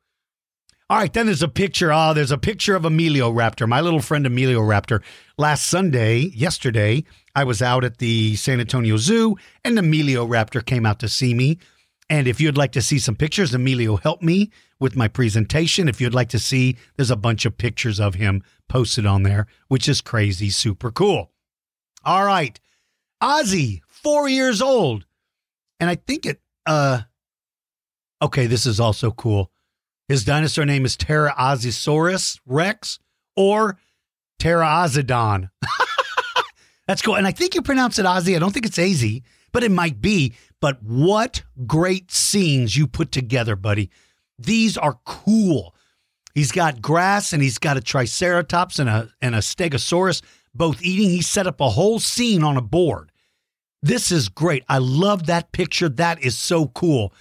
[0.87, 1.91] all right, then there's a picture.
[1.91, 5.01] Ah, oh, there's a picture of Emilioraptor, my little friend Emilioraptor.
[5.35, 10.99] Last Sunday, yesterday, I was out at the San Antonio Zoo, and Emilioraptor came out
[10.99, 11.57] to see me.
[12.07, 15.89] And if you'd like to see some pictures, Emilio helped me with my presentation.
[15.89, 19.47] If you'd like to see, there's a bunch of pictures of him posted on there,
[19.69, 21.31] which is crazy, super cool.
[22.03, 22.59] All right,
[23.23, 25.07] Ozzy, four years old,
[25.79, 26.41] and I think it.
[26.67, 27.01] Uh,
[28.21, 29.51] okay, this is also cool.
[30.07, 32.99] His dinosaur name is Pterozosaurus Rex
[33.35, 33.77] or
[34.39, 35.49] Pterazodon.
[36.87, 37.15] That's cool.
[37.15, 38.35] And I think you pronounce it Ozzy.
[38.35, 39.03] I don't think it's Az,
[39.51, 40.35] but it might be.
[40.61, 43.89] But what great scenes you put together, buddy.
[44.37, 45.73] These are cool.
[46.33, 50.21] He's got grass and he's got a triceratops and a and a stegosaurus
[50.53, 51.09] both eating.
[51.09, 53.11] He set up a whole scene on a board.
[53.81, 54.63] This is great.
[54.67, 55.87] I love that picture.
[55.89, 57.13] That is so cool.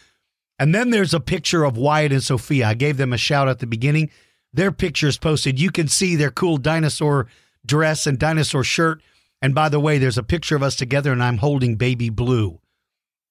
[0.58, 2.68] And then there's a picture of Wyatt and Sophia.
[2.68, 4.10] I gave them a shout at the beginning.
[4.52, 5.58] Their picture is posted.
[5.58, 7.26] You can see their cool dinosaur
[7.66, 9.02] dress and dinosaur shirt.
[9.42, 12.60] And by the way, there's a picture of us together, and I'm holding baby blue.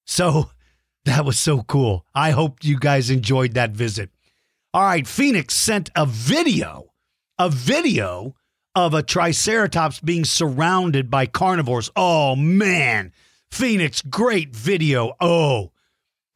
[0.06, 0.50] So
[1.04, 2.04] that was so cool.
[2.14, 4.10] I hope you guys enjoyed that visit.
[4.72, 6.92] All right, Phoenix sent a video,
[7.38, 8.34] a video
[8.74, 11.90] of a triceratops being surrounded by carnivores.
[11.94, 13.12] Oh, man.
[13.50, 15.14] Phoenix, great video.
[15.20, 15.70] Oh,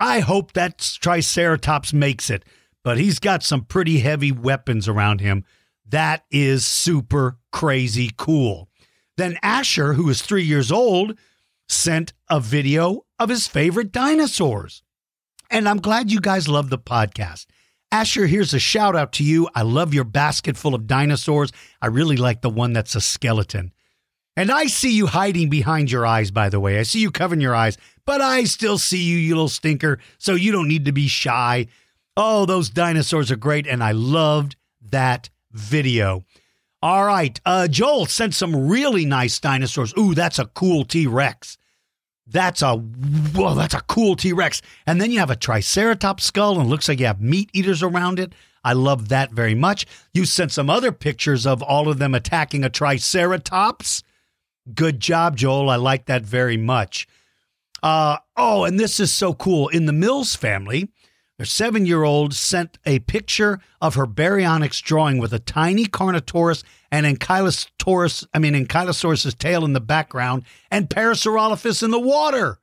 [0.00, 2.44] I hope that Triceratops makes it,
[2.84, 5.44] but he's got some pretty heavy weapons around him.
[5.86, 8.68] That is super crazy cool.
[9.16, 11.18] Then Asher, who is three years old,
[11.68, 14.82] sent a video of his favorite dinosaurs.
[15.50, 17.46] And I'm glad you guys love the podcast.
[17.90, 19.48] Asher, here's a shout out to you.
[19.54, 21.50] I love your basket full of dinosaurs.
[21.80, 23.72] I really like the one that's a skeleton.
[24.38, 26.78] And I see you hiding behind your eyes, by the way.
[26.78, 29.98] I see you covering your eyes, but I still see you, you little stinker.
[30.18, 31.66] So you don't need to be shy.
[32.16, 33.66] Oh, those dinosaurs are great.
[33.66, 34.54] And I loved
[34.92, 36.24] that video.
[36.80, 37.40] All right.
[37.44, 39.92] Uh, Joel sent some really nice dinosaurs.
[39.98, 41.58] Ooh, that's a cool T Rex.
[42.24, 42.80] That's a
[43.34, 44.62] well, that's a cool T Rex.
[44.86, 48.20] And then you have a Triceratops skull, and looks like you have meat eaters around
[48.20, 48.34] it.
[48.62, 49.84] I love that very much.
[50.14, 54.04] You sent some other pictures of all of them attacking a Triceratops.
[54.74, 55.70] Good job, Joel.
[55.70, 57.06] I like that very much.
[57.82, 59.68] Uh, oh, and this is so cool.
[59.68, 60.88] In the Mills family,
[61.38, 66.64] their seven year old sent a picture of her baryonyx drawing with a tiny Carnotaurus
[66.90, 72.58] and Ankylosaurus, I mean, Ankylosaurus's tail in the background and Parasaurolophus in the water.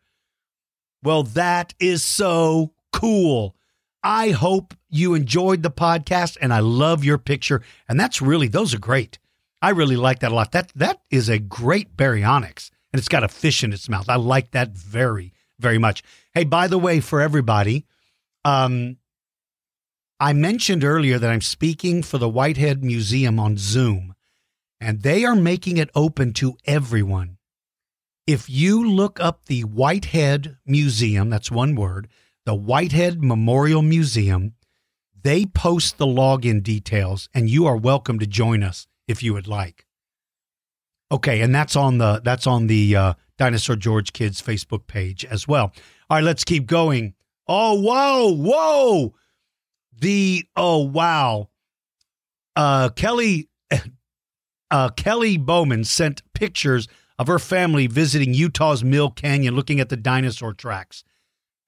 [1.02, 3.56] Well, that is so cool.
[4.04, 7.62] I hope you enjoyed the podcast and I love your picture.
[7.88, 9.20] And that's really, those are great.
[9.66, 10.52] I really like that a lot.
[10.52, 14.08] That that is a great baryonyx, and it's got a fish in its mouth.
[14.08, 16.04] I like that very very much.
[16.36, 17.88] Hey, by the way, for everybody,
[18.44, 18.98] um,
[20.20, 24.14] I mentioned earlier that I'm speaking for the Whitehead Museum on Zoom,
[24.80, 27.40] and they are making it open to everyone.
[28.28, 32.08] If you look up the Whitehead Museum, that's one word,
[32.46, 34.54] the Whitehead Memorial Museum,
[35.20, 39.48] they post the login details, and you are welcome to join us if you would
[39.48, 39.86] like.
[41.12, 45.48] Okay, and that's on the that's on the uh, Dinosaur George Kids Facebook page as
[45.48, 45.74] well.
[46.10, 47.14] All right, let's keep going.
[47.48, 49.14] Oh, whoa, whoa.
[49.98, 51.50] The oh wow.
[52.56, 53.50] Uh Kelly
[54.72, 56.88] uh Kelly Bowman sent pictures
[57.18, 61.04] of her family visiting Utah's Mill Canyon looking at the dinosaur tracks.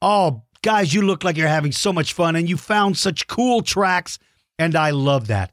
[0.02, 3.62] Oh, guys, you look like you're having so much fun and you found such cool
[3.62, 4.20] tracks
[4.60, 5.52] and I love that.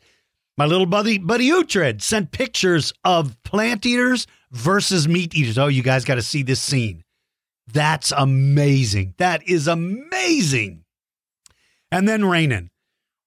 [0.57, 5.59] My little buddy, Buddy Uhtred, sent pictures of plant eaters versus meat eaters.
[5.59, 7.03] Oh, you guys got to see this scene.
[7.67, 9.15] That's amazing.
[9.19, 10.85] That is amazing.
[11.91, 12.69] And then Rainan.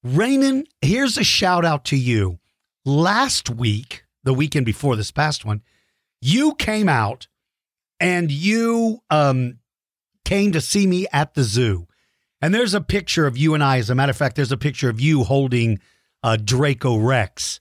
[0.06, 2.40] Rainan, here's a shout out to you.
[2.86, 5.62] Last week, the weekend before this past one,
[6.22, 7.28] you came out
[8.00, 9.60] and you um,
[10.24, 11.88] came to see me at the zoo.
[12.42, 13.80] And there's a picture of you and I.
[13.80, 15.80] As a matter of fact, there's a picture of you holding
[16.24, 17.60] uh, Draco Rex.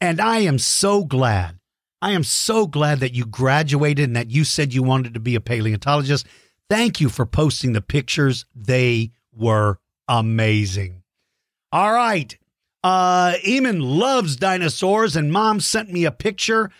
[0.00, 1.58] And I am so glad.
[2.00, 5.36] I am so glad that you graduated and that you said you wanted to be
[5.36, 6.26] a paleontologist.
[6.68, 8.44] Thank you for posting the pictures.
[8.54, 11.02] They were amazing.
[11.70, 12.36] All right.
[12.82, 16.70] Uh, Eamon loves dinosaurs, and mom sent me a picture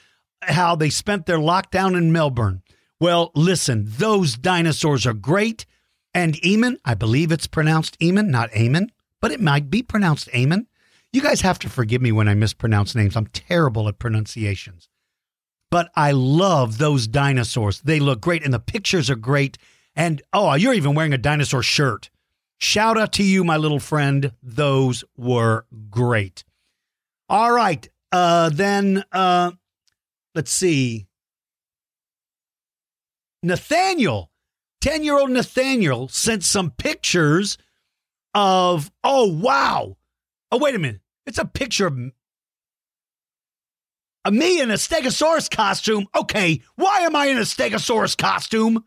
[0.43, 2.63] how they spent their lockdown in Melbourne.
[2.99, 5.67] Well, listen, those dinosaurs are great.
[6.15, 8.89] And Eamon, I believe it's pronounced Eamon, not Eamon,
[9.21, 10.67] but it might be pronounced Eamon.
[11.13, 13.17] You guys have to forgive me when I mispronounce names.
[13.17, 14.89] I'm terrible at pronunciations.
[15.71, 17.81] But I love those dinosaurs.
[17.81, 19.59] They look great and the pictures are great.
[19.95, 22.09] And oh, you're even wearing a dinosaur shirt.
[22.59, 24.33] Shout out to you, my little friend.
[24.43, 26.45] Those were great.
[27.29, 27.87] All right.
[28.11, 29.53] Uh, then uh,
[30.35, 31.07] let's see.
[33.43, 34.31] Nathaniel,
[34.81, 37.59] 10 year old Nathaniel, sent some pictures
[38.35, 39.97] of, oh, wow.
[40.51, 41.02] Oh, wait a minute.
[41.27, 41.97] It's a picture of
[44.33, 46.07] me in a Stegosaurus costume.
[46.15, 48.85] Okay, why am I in a Stegosaurus costume?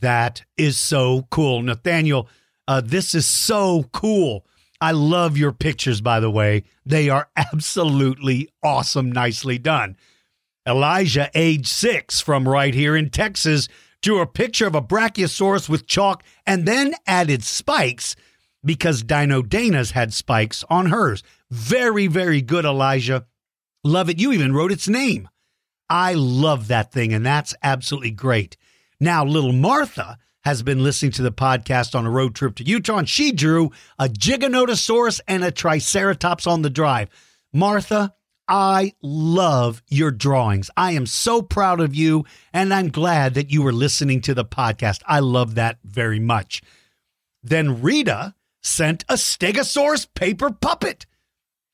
[0.00, 2.28] That is so cool, Nathaniel.
[2.66, 4.46] Uh, this is so cool.
[4.80, 6.64] I love your pictures, by the way.
[6.84, 9.96] They are absolutely awesome, nicely done.
[10.66, 13.68] Elijah, age six, from right here in Texas,
[14.02, 18.16] drew a picture of a Brachiosaurus with chalk and then added spikes
[18.64, 21.22] because Dino Dana's had spikes on hers.
[21.50, 23.26] Very, very good, Elijah.
[23.82, 24.18] Love it.
[24.18, 25.28] You even wrote its name.
[25.90, 28.56] I love that thing, and that's absolutely great.
[28.98, 32.98] Now, little Martha has been listening to the podcast on a road trip to Utah,
[32.98, 37.08] and she drew a Giganotosaurus and a Triceratops on the drive.
[37.52, 38.14] Martha,
[38.46, 40.70] I love your drawings.
[40.76, 44.44] I am so proud of you, and I'm glad that you were listening to the
[44.44, 45.00] podcast.
[45.06, 46.62] I love that very much.
[47.42, 48.34] Then Rita
[48.64, 51.06] sent a Stegosaurus paper puppet.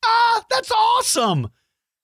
[0.05, 1.49] Ah, that's awesome.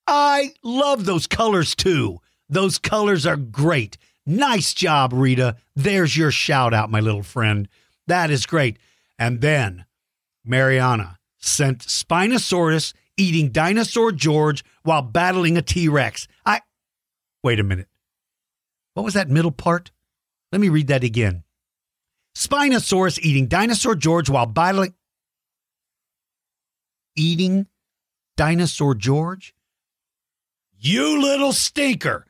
[0.07, 2.21] I love those colors too.
[2.49, 3.99] Those colors are great.
[4.25, 5.57] Nice job, Rita.
[5.75, 7.69] There's your shout out, my little friend.
[8.07, 8.79] That is great.
[9.19, 9.85] And then
[10.45, 16.29] Mariana sent Spinosaurus eating Dinosaur George while battling a T Rex.
[16.45, 16.61] I.
[17.43, 17.89] Wait a minute.
[18.95, 19.91] What was that middle part?
[20.53, 21.43] Let me read that again.
[22.37, 24.93] Spinosaurus eating Dinosaur George while battling.
[27.17, 27.67] Eating
[28.37, 29.55] Dinosaur George?
[30.79, 32.27] You little stinker.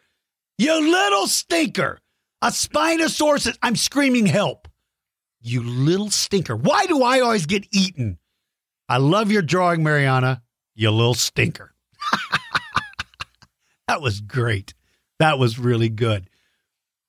[0.59, 1.99] You little stinker.
[2.41, 3.49] A Spinosaurus.
[3.49, 4.69] Is, I'm screaming help.
[5.41, 6.55] You little stinker.
[6.55, 8.19] Why do I always get eaten?
[8.89, 10.41] I love your drawing, Mariana.
[10.77, 11.75] You little stinker.
[13.89, 14.73] that was great.
[15.19, 16.31] That was really good.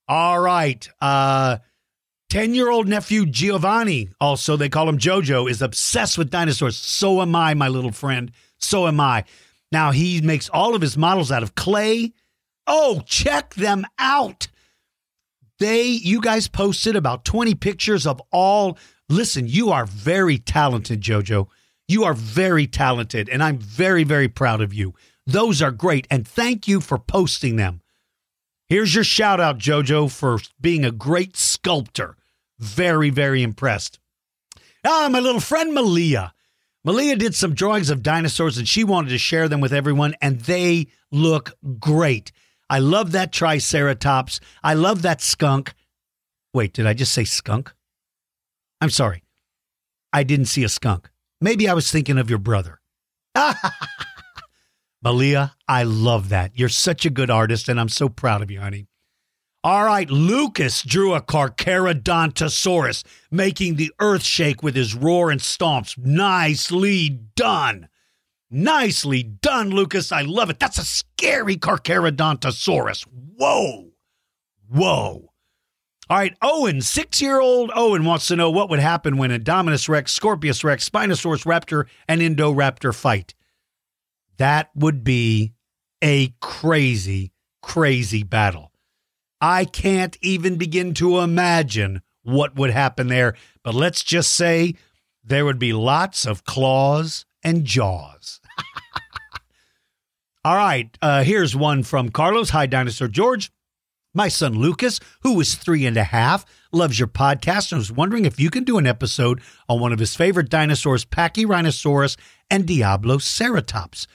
[0.08, 0.88] All right.
[1.00, 1.58] Uh
[2.28, 6.76] 10 year old nephew Giovanni, also they call him JoJo, is obsessed with dinosaurs.
[6.76, 8.30] So am I, my little friend.
[8.58, 9.24] So am I.
[9.72, 12.12] Now he makes all of his models out of clay.
[12.66, 14.48] Oh, check them out.
[15.58, 18.78] They, you guys posted about 20 pictures of all.
[19.08, 21.48] Listen, you are very talented, JoJo.
[21.88, 24.94] You are very talented, and I'm very, very proud of you.
[25.26, 27.80] Those are great, and thank you for posting them.
[28.68, 32.16] Here's your shout out, JoJo, for being a great sculptor.
[32.58, 33.98] Very, very impressed.
[34.84, 36.34] Ah, my little friend Malia.
[36.84, 40.40] Malia did some drawings of dinosaurs and she wanted to share them with everyone, and
[40.40, 42.30] they look great.
[42.70, 44.40] I love that Triceratops.
[44.62, 45.72] I love that skunk.
[46.52, 47.72] Wait, did I just say skunk?
[48.80, 49.24] I'm sorry.
[50.12, 51.10] I didn't see a skunk.
[51.40, 52.80] Maybe I was thinking of your brother.
[55.02, 56.52] Malia, I love that.
[56.54, 58.88] You're such a good artist, and I'm so proud of you, honey.
[59.64, 65.98] All right, Lucas drew a Carcharodontosaurus, making the earth shake with his roar and stomps.
[65.98, 67.88] Nicely done.
[68.50, 70.10] Nicely done, Lucas.
[70.10, 70.58] I love it.
[70.58, 73.06] That's a scary Carcharodontosaurus.
[73.36, 73.90] Whoa.
[74.68, 75.32] Whoa.
[76.10, 79.38] All right, Owen, six year old Owen wants to know what would happen when a
[79.38, 83.34] Indominus Rex, Scorpius Rex, Spinosaurus Raptor, and Indoraptor fight.
[84.38, 85.54] That would be
[86.02, 87.32] a crazy,
[87.62, 88.72] crazy battle.
[89.40, 93.34] I can't even begin to imagine what would happen there.
[93.62, 94.74] But let's just say
[95.24, 98.40] there would be lots of claws and jaws.
[100.44, 102.50] All right, uh, here's one from Carlos.
[102.50, 103.50] Hi, Dinosaur George.
[104.14, 108.24] My son Lucas, who is three and a half, loves your podcast and was wondering
[108.24, 112.16] if you can do an episode on one of his favorite dinosaurs, Pachyrhinosaurus
[112.50, 114.06] and Diabloceratops.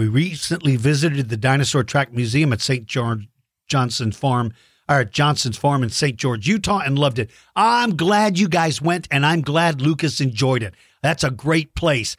[0.00, 2.86] We recently visited the Dinosaur Track Museum at St.
[2.86, 3.28] George
[3.68, 4.54] Johnson Farm
[4.88, 6.16] or at Johnson's Farm in St.
[6.16, 7.30] George, Utah, and loved it.
[7.54, 10.72] I'm glad you guys went, and I'm glad Lucas enjoyed it.
[11.02, 12.16] That's a great place.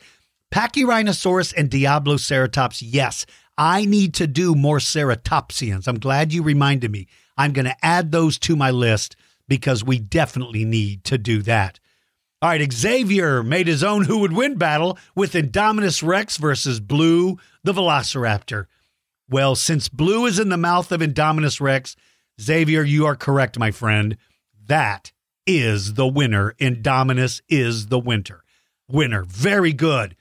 [0.53, 3.25] Pachyrhinosaurus and Diabloceratops, yes.
[3.57, 5.87] I need to do more ceratopsians.
[5.87, 7.07] I'm glad you reminded me.
[7.35, 9.15] I'm going to add those to my list
[9.47, 11.79] because we definitely need to do that.
[12.43, 17.37] All right, Xavier made his own who would win battle with Indominus Rex versus Blue
[17.63, 18.65] the Velociraptor.
[19.29, 21.95] Well, since Blue is in the mouth of Indominus Rex,
[22.41, 24.17] Xavier, you are correct, my friend.
[24.65, 25.11] That
[25.45, 26.55] is the winner.
[26.59, 28.43] Indominus is the winter.
[28.89, 29.23] Winner.
[29.23, 30.15] Very good.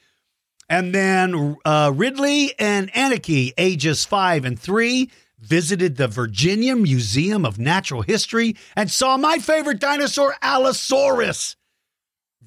[0.68, 7.58] And then uh, Ridley and Anarchy, ages five and three, visited the Virginia Museum of
[7.58, 11.56] Natural History and saw my favorite dinosaur, Allosaurus.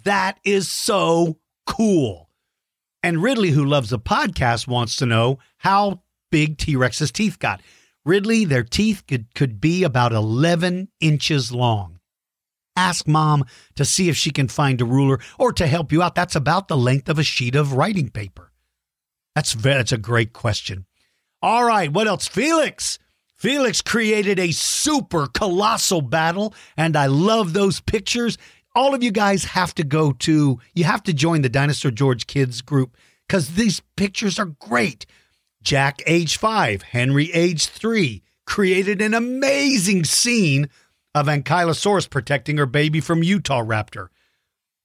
[0.04, 2.30] That is so cool.
[3.02, 7.62] And Ridley, who loves the podcast, wants to know how big T Rex's teeth got.
[8.06, 12.00] Ridley, their teeth could, could be about 11 inches long.
[12.76, 13.46] Ask mom
[13.76, 16.16] to see if she can find a ruler or to help you out.
[16.16, 18.52] That's about the length of a sheet of writing paper.
[19.36, 20.86] That's, that's a great question.
[21.42, 22.28] All right, what else?
[22.28, 23.00] Felix.
[23.36, 28.38] Felix created a super colossal battle, and I love those pictures.
[28.76, 32.26] All of you guys have to go to, you have to join the Dinosaur George
[32.26, 32.98] Kids group
[33.28, 35.06] because these pictures are great.
[35.62, 40.70] Jack, age five, Henry, age three, created an amazing scene
[41.16, 44.08] of Ankylosaurus protecting her baby from Utah Raptor.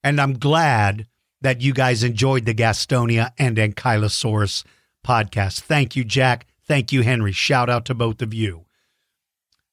[0.05, 1.07] And I'm glad
[1.41, 4.65] that you guys enjoyed the Gastonia and Ankylosaurus
[5.05, 5.61] podcast.
[5.61, 6.47] Thank you, Jack.
[6.65, 7.33] Thank you, Henry.
[7.33, 8.68] Shout out to both of you.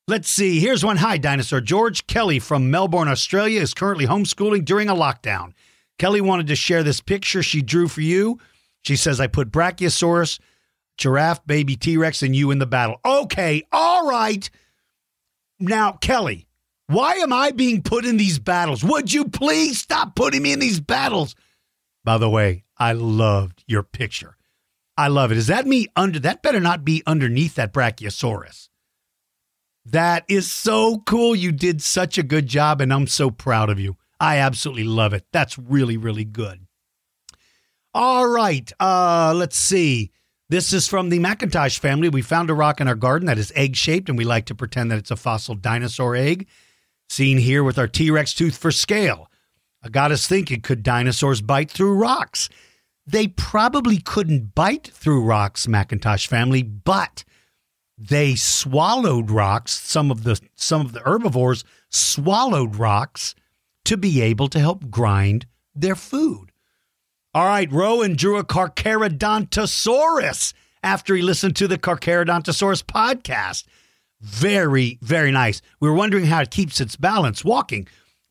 [0.08, 0.60] Let's see.
[0.60, 0.98] Here's one.
[0.98, 2.06] Hi, Dinosaur George.
[2.06, 5.54] Kelly from Melbourne, Australia is currently homeschooling during a lockdown.
[5.98, 8.40] Kelly wanted to share this picture she drew for you.
[8.84, 10.40] She says, I put Brachiosaurus,
[11.00, 13.00] giraffe, baby T Rex, and you in the battle.
[13.04, 14.48] Okay, all right.
[15.60, 16.46] Now, Kelly,
[16.86, 18.84] why am I being put in these battles?
[18.84, 21.36] Would you please stop putting me in these battles?
[22.04, 24.38] By the way, I loved your picture.
[24.96, 25.38] I love it.
[25.40, 26.20] Is that me under?
[26.20, 28.70] That better not be underneath that Brachiosaurus.
[29.86, 31.36] That is so cool.
[31.36, 33.98] You did such a good job, and I'm so proud of you.
[34.20, 35.26] I absolutely love it.
[35.32, 36.66] That's really, really good.
[37.94, 38.72] All right.
[38.80, 40.12] Uh, let's see.
[40.50, 42.10] This is from the McIntosh family.
[42.10, 44.56] We found a rock in our garden that is egg shaped, and we like to
[44.56, 46.48] pretend that it's a fossil dinosaur egg.
[47.10, 49.30] Seen here with our T Rex tooth for scale.
[49.84, 52.50] I got us thinking could dinosaurs bite through rocks?
[53.06, 57.24] They probably couldn't bite through rocks, McIntosh family, but
[57.98, 59.72] they swallowed rocks.
[59.72, 63.36] Some of the some of the herbivores swallowed rocks
[63.86, 66.52] to be able to help grind their food.
[67.34, 73.66] All right, Rowan drew a Carcharodontosaurus after he listened to the Carcharodontosaurus podcast.
[74.22, 75.62] Very, very nice.
[75.80, 77.88] We were wondering how it keeps its balance walking.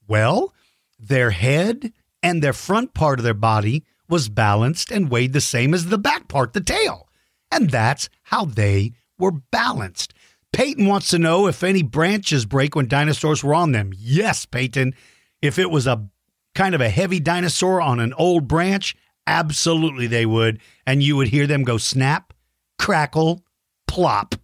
[0.09, 0.55] Well,
[0.99, 1.93] their head
[2.23, 5.99] and their front part of their body was balanced and weighed the same as the
[5.99, 7.09] back part, the tail.
[7.51, 10.15] And that's how they were balanced.
[10.53, 13.93] Peyton wants to know if any branches break when dinosaurs were on them.
[13.97, 14.95] Yes, Peyton.
[15.43, 16.09] If it was a
[16.55, 18.95] kind of a heavy dinosaur on an old branch,
[19.27, 20.61] absolutely they would.
[20.87, 22.33] And you would hear them go snap,
[22.79, 23.45] crackle,
[23.89, 24.37] plop.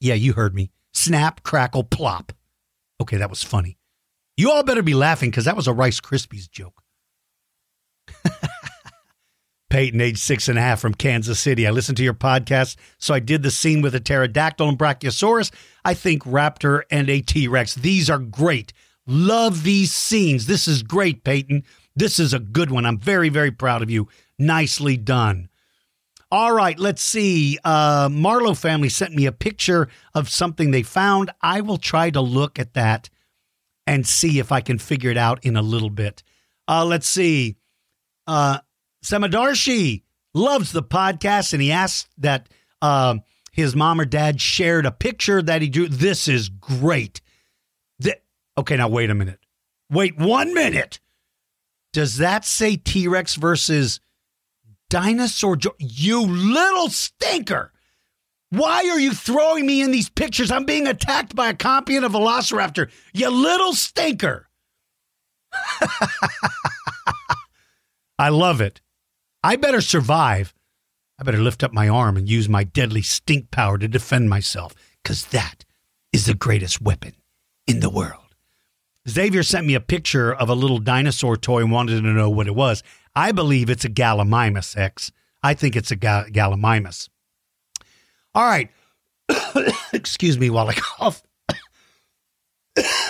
[0.00, 0.70] Yeah, you heard me.
[0.94, 2.32] Snap, crackle, plop.
[3.00, 3.76] Okay, that was funny.
[4.36, 6.82] You all better be laughing because that was a Rice Krispies joke.
[9.68, 11.66] Peyton, age six and a half from Kansas City.
[11.66, 15.52] I listened to your podcast, so I did the scene with a pterodactyl and brachiosaurus.
[15.84, 17.74] I think raptor and a T Rex.
[17.74, 18.72] These are great.
[19.06, 20.46] Love these scenes.
[20.46, 21.64] This is great, Peyton.
[21.94, 22.86] This is a good one.
[22.86, 24.08] I'm very, very proud of you.
[24.38, 25.48] Nicely done.
[26.30, 27.56] All right, let's see.
[27.64, 31.30] Uh, Marlowe family sent me a picture of something they found.
[31.40, 33.08] I will try to look at that
[33.86, 36.24] and see if I can figure it out in a little bit.
[36.66, 37.56] Uh, let's see.
[38.26, 38.58] Uh,
[39.06, 40.02] Samadarshi
[40.34, 42.48] loves the podcast, and he asked that
[42.82, 43.16] uh,
[43.52, 45.86] his mom or dad shared a picture that he drew.
[45.86, 47.20] This is great.
[48.02, 48.20] Th-
[48.58, 49.38] okay, now wait a minute.
[49.90, 50.98] Wait one minute.
[51.92, 54.00] Does that say T Rex versus
[54.90, 55.54] dinosaur?
[55.54, 57.72] Jo- you little stinker.
[58.50, 60.50] Why are you throwing me in these pictures?
[60.50, 62.90] I'm being attacked by a copy of a velociraptor.
[63.14, 64.48] You little stinker.
[68.18, 68.80] I love it.
[69.46, 70.52] I better survive.
[71.20, 74.74] I better lift up my arm and use my deadly stink power to defend myself,
[75.00, 75.64] because that
[76.12, 77.12] is the greatest weapon
[77.64, 78.34] in the world.
[79.08, 82.48] Xavier sent me a picture of a little dinosaur toy and wanted to know what
[82.48, 82.82] it was.
[83.14, 85.12] I believe it's a Gallimimus X.
[85.44, 87.08] I think it's a ga- Gallimimus.
[88.34, 88.68] All right.
[89.92, 91.22] Excuse me while I cough.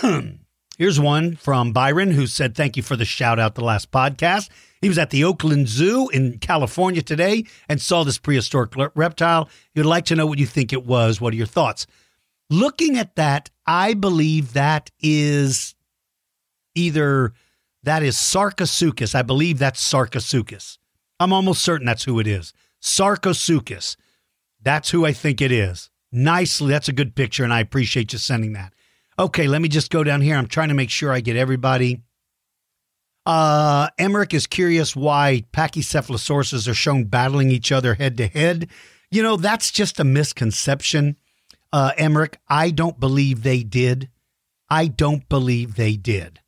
[0.77, 4.51] Here's one from Byron who said, Thank you for the shout out the last podcast.
[4.81, 9.49] He was at the Oakland Zoo in California today and saw this prehistoric reptile.
[9.75, 11.21] He would like to know what you think it was.
[11.21, 11.87] What are your thoughts?
[12.51, 15.75] Looking at that, I believe that is
[16.75, 17.33] either
[17.83, 19.15] that is Sarcosuchus.
[19.15, 20.79] I believe that's Sarcosuchus.
[21.19, 22.53] I'm almost certain that's who it is.
[22.83, 23.97] Sarcosuchus.
[24.63, 25.91] That's who I think it is.
[26.13, 26.71] Nicely.
[26.71, 28.73] That's a good picture, and I appreciate you sending that.
[29.19, 30.37] Okay, let me just go down here.
[30.37, 32.03] I'm trying to make sure I get everybody.
[33.27, 38.69] Uh, Emmerich is curious why pachycephalosauruses are shown battling each other head to head.
[39.11, 41.17] You know, that's just a misconception.
[41.73, 44.09] Uh, Emmerich, I don't believe they did.
[44.71, 46.41] I don't believe they did.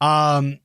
[0.00, 0.58] Um,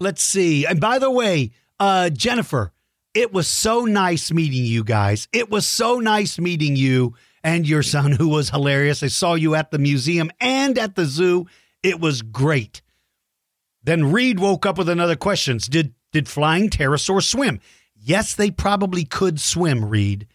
[0.00, 0.66] let's see.
[0.66, 2.72] And by the way, uh, Jennifer,
[3.12, 5.28] it was so nice meeting you guys.
[5.32, 7.14] It was so nice meeting you
[7.44, 9.02] and your son, who was hilarious.
[9.02, 11.46] I saw you at the museum and at the zoo.
[11.82, 12.82] It was great.
[13.82, 15.58] Then Reed woke up with another question.
[15.58, 17.60] Did did flying pterosaurs swim?
[17.94, 20.26] Yes, they probably could swim, Reed.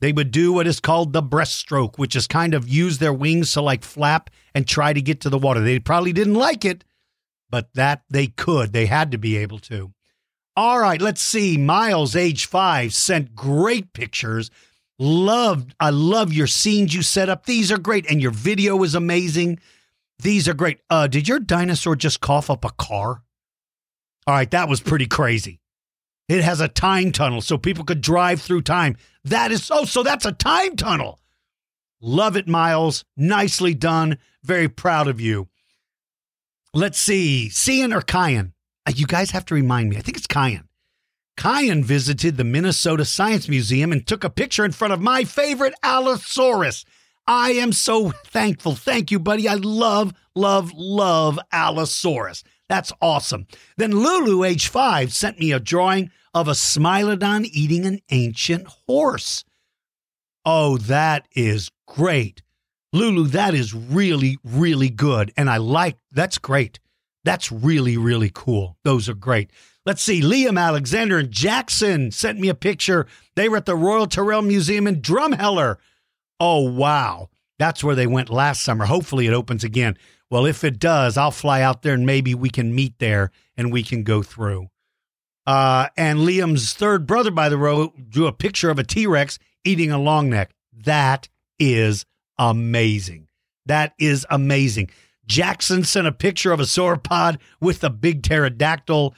[0.00, 3.52] They would do what is called the breaststroke, which is kind of use their wings
[3.52, 5.60] to like flap and try to get to the water.
[5.60, 6.84] They probably didn't like it,
[7.50, 8.72] but that they could.
[8.72, 9.92] They had to be able to.
[10.56, 11.56] All right, let's see.
[11.56, 14.50] Miles, age five, sent great pictures.
[14.98, 17.46] Loved, I love your scenes you set up.
[17.46, 18.08] These are great.
[18.10, 19.58] And your video is amazing.
[20.20, 20.78] These are great.
[20.88, 23.22] Uh, did your dinosaur just cough up a car?
[24.26, 25.60] All right, that was pretty crazy.
[26.28, 28.96] It has a time tunnel so people could drive through time.
[29.24, 31.20] That is oh, so that's a time tunnel.
[32.00, 33.04] Love it, Miles.
[33.16, 34.18] Nicely done.
[34.42, 35.48] Very proud of you.
[36.72, 37.50] Let's see.
[37.50, 38.52] Cian or Kyan?
[38.86, 39.96] Uh, You guys have to remind me.
[39.96, 40.68] I think it's Kyan.
[41.36, 45.74] Kyan visited the Minnesota Science Museum and took a picture in front of my favorite
[45.82, 46.84] Allosaurus.
[47.26, 48.74] I am so thankful.
[48.74, 49.48] Thank you, buddy.
[49.48, 52.44] I love, love, love Allosaurus.
[52.68, 53.46] That's awesome.
[53.76, 59.44] Then Lulu, age five, sent me a drawing of a Smilodon eating an ancient horse.
[60.44, 62.42] Oh, that is great.
[62.92, 65.32] Lulu, that is really, really good.
[65.36, 66.78] And I like that's great.
[67.24, 68.76] That's really, really cool.
[68.84, 69.50] Those are great.
[69.86, 70.20] Let's see.
[70.20, 73.06] Liam, Alexander, and Jackson sent me a picture.
[73.34, 75.76] They were at the Royal Tyrrell Museum in Drumheller.
[76.40, 77.28] Oh, wow.
[77.58, 78.86] That's where they went last summer.
[78.86, 79.96] Hopefully it opens again.
[80.30, 83.72] Well, if it does, I'll fly out there and maybe we can meet there and
[83.72, 84.68] we can go through.
[85.46, 89.38] Uh, and Liam's third brother, by the way, drew a picture of a T Rex
[89.64, 90.50] eating a long neck.
[90.72, 91.28] That
[91.58, 92.04] is
[92.38, 93.28] amazing.
[93.66, 94.90] That is amazing.
[95.26, 99.14] Jackson sent a picture of a sauropod with a big pterodactyl.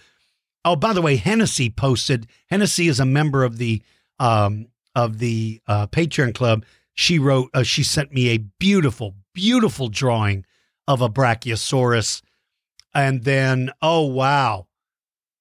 [0.64, 2.26] Oh, by the way, Hennessy posted.
[2.48, 3.82] Hennessy is a member of the
[4.18, 6.64] um, of the uh, Patreon club.
[6.96, 7.50] She wrote.
[7.54, 10.44] Uh, she sent me a beautiful, beautiful drawing
[10.88, 12.22] of a Brachiosaurus,
[12.94, 14.66] and then oh wow,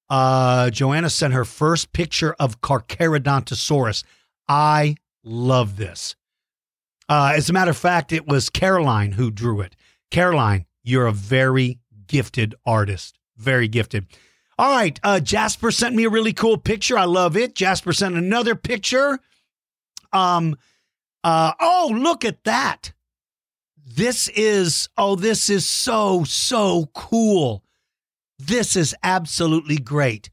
[0.08, 4.04] uh, Joanna sent her first picture of Carcharodontosaurus.
[4.48, 6.14] I love this.
[7.08, 9.74] Uh, as a matter of fact, it was Caroline who drew it.
[10.10, 13.18] Caroline, you're a very gifted artist.
[13.36, 14.06] Very gifted.
[14.58, 14.98] All right.
[15.02, 16.98] Uh, Jasper sent me a really cool picture.
[16.98, 17.54] I love it.
[17.54, 19.18] Jasper sent another picture.
[20.12, 20.56] Um,
[21.26, 22.92] uh, oh, look at that.
[23.84, 27.64] This is, oh, this is so, so cool.
[28.38, 30.30] This is absolutely great.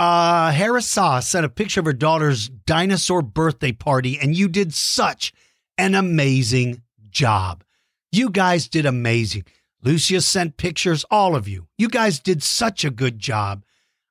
[0.00, 4.74] Uh, Harris Saw sent a picture of her daughter's dinosaur birthday party, and you did
[4.74, 5.32] such
[5.78, 7.62] an amazing job.
[8.10, 9.44] You guys did amazing.
[9.80, 11.68] Lucia sent pictures, all of you.
[11.78, 13.64] You guys did such a good job.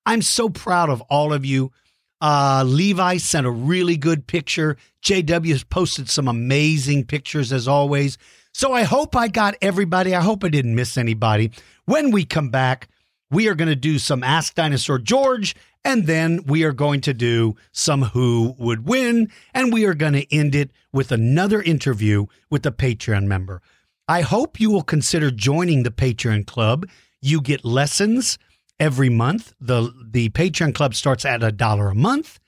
[0.05, 1.73] I'm so proud of all of you.
[2.21, 4.77] Uh, Levi sent a really good picture.
[5.03, 8.17] JW has posted some amazing pictures as always.
[8.53, 10.13] So I hope I got everybody.
[10.13, 11.51] I hope I didn't miss anybody.
[11.85, 12.89] When we come back,
[13.31, 15.55] we are going to do some Ask Dinosaur George,
[15.85, 20.13] and then we are going to do some Who Would Win, and we are going
[20.13, 23.61] to end it with another interview with a Patreon member.
[24.07, 26.85] I hope you will consider joining the Patreon club.
[27.21, 28.37] You get lessons
[28.81, 29.53] every month.
[29.61, 32.39] The the Patreon club starts at a dollar a month,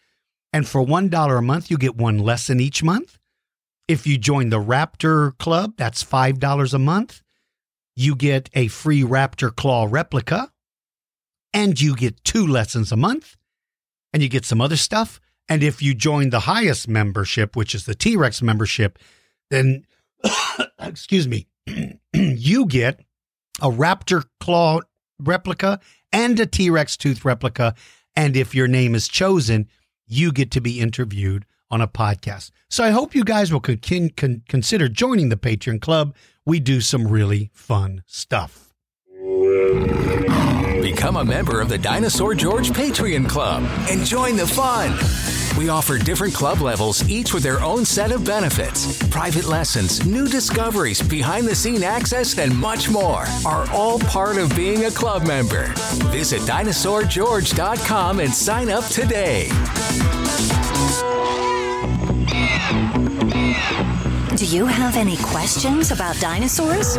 [0.52, 3.20] and for one dollar a month, you get one lesson each month.
[3.88, 7.22] If you join the Raptor Club, that's five dollars a month.
[7.96, 10.52] You get a free Raptor Claw replica,
[11.54, 13.38] and you get two lessons a month,
[14.12, 15.22] and you get some other stuff.
[15.48, 18.98] And if you join the highest membership, which is the T Rex membership,
[19.52, 19.86] then
[20.80, 21.46] excuse me,
[22.14, 23.02] you get
[23.62, 24.80] a Raptor Claw
[25.20, 25.80] replica
[26.14, 27.76] and a T Rex tooth replica.
[28.16, 29.68] And if your name is chosen,
[30.08, 32.52] you get to be interviewed on a podcast.
[32.70, 36.16] So I hope you guys will con- con- consider joining the Patreon club.
[36.46, 38.70] We do some really fun stuff.
[40.94, 44.92] Become a member of the Dinosaur George Patreon Club and join the fun.
[45.58, 48.96] We offer different club levels, each with their own set of benefits.
[49.08, 54.56] Private lessons, new discoveries, behind the scene access, and much more are all part of
[54.56, 55.74] being a club member.
[56.12, 59.50] Visit dinosaurgeorge.com and sign up today.
[64.36, 66.98] Do you have any questions about dinosaurs?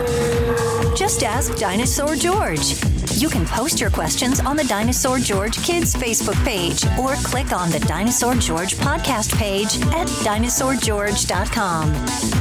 [0.96, 2.76] Just ask Dinosaur George.
[3.16, 7.70] You can post your questions on the Dinosaur George Kids Facebook page or click on
[7.70, 11.92] the Dinosaur George podcast page at dinosaurgeorge.com.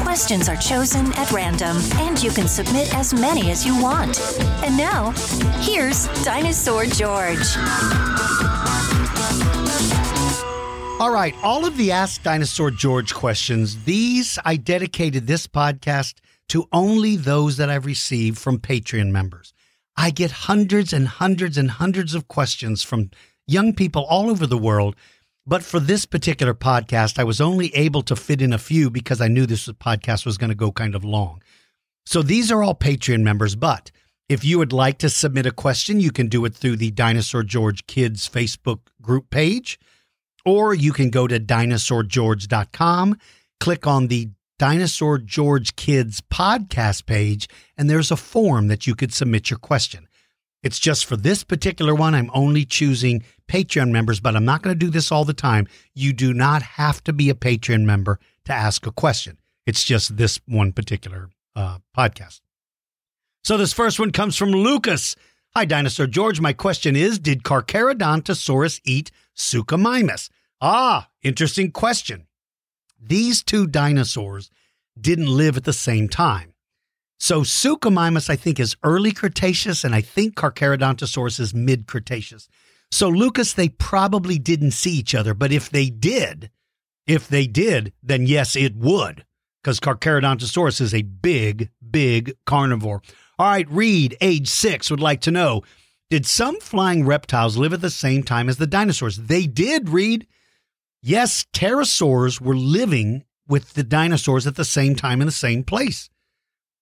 [0.05, 4.21] Questions are chosen at random and you can submit as many as you want.
[4.63, 5.09] And now,
[5.61, 7.57] here's Dinosaur George.
[11.04, 16.14] All right, all of the Ask Dinosaur George questions, these I dedicated this podcast
[16.47, 19.54] to only those that I've received from Patreon members.
[19.97, 23.12] I get hundreds and hundreds and hundreds of questions from
[23.47, 24.95] young people all over the world.
[25.45, 29.20] But for this particular podcast, I was only able to fit in a few because
[29.20, 31.43] I knew this podcast was going to go kind of long.
[32.06, 33.58] So these are all Patreon members.
[33.58, 33.91] But
[34.30, 37.43] if you would like to submit a question, you can do it through the Dinosaur
[37.43, 39.78] George Kids Facebook group page
[40.45, 43.17] or you can go to dinosaurgeorge.com,
[43.59, 44.29] click on the
[44.59, 50.07] Dinosaur George Kids podcast page, and there's a form that you could submit your question.
[50.61, 54.73] It's just for this particular one, I'm only choosing Patreon members, but I'm not going
[54.73, 55.67] to do this all the time.
[55.93, 59.37] You do not have to be a Patreon member to ask a question.
[59.65, 62.39] It's just this one particular uh, podcast.
[63.43, 65.17] So this first one comes from Lucas.
[65.53, 66.39] Hi, Dinosaur George.
[66.39, 70.29] My question is Did Carcharodontosaurus eat Suchomimus?
[70.66, 72.26] Ah, interesting question.
[72.97, 74.49] These two dinosaurs
[74.97, 76.53] didn't live at the same time.
[77.20, 82.47] So Suchomimus, I think, is early Cretaceous, and I think Carcharodontosaurus is mid Cretaceous.
[82.91, 86.49] So, Lucas, they probably didn't see each other, but if they did,
[87.05, 89.26] if they did, then yes, it would,
[89.61, 93.01] because Carcharodontosaurus is a big, big carnivore.
[93.38, 95.64] All right, Reed, age six, would like to know
[96.09, 99.18] Did some flying reptiles live at the same time as the dinosaurs?
[99.18, 100.26] They did, Reed.
[101.06, 106.10] Yes, pterosaurs were living with the dinosaurs at the same time in the same place.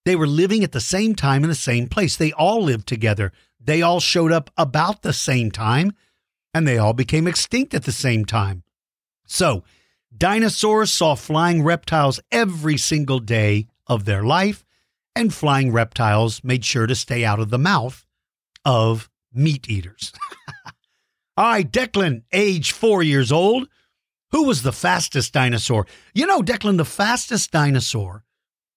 [0.06, 2.16] They were living at the same time in the same place.
[2.16, 3.32] They all lived together.
[3.60, 5.94] They all showed up about the same time
[6.54, 8.64] and they all became extinct at the same time.
[9.26, 9.64] So,
[10.16, 14.66] dinosaurs saw flying reptiles every single day of their life,
[15.16, 18.06] and flying reptiles made sure to stay out of the mouth
[18.64, 20.14] of meat eaters.
[21.38, 23.68] all right, Declan, age four years old.
[24.32, 25.86] Who was the fastest dinosaur?
[26.14, 28.24] You know, Declan, the fastest dinosaur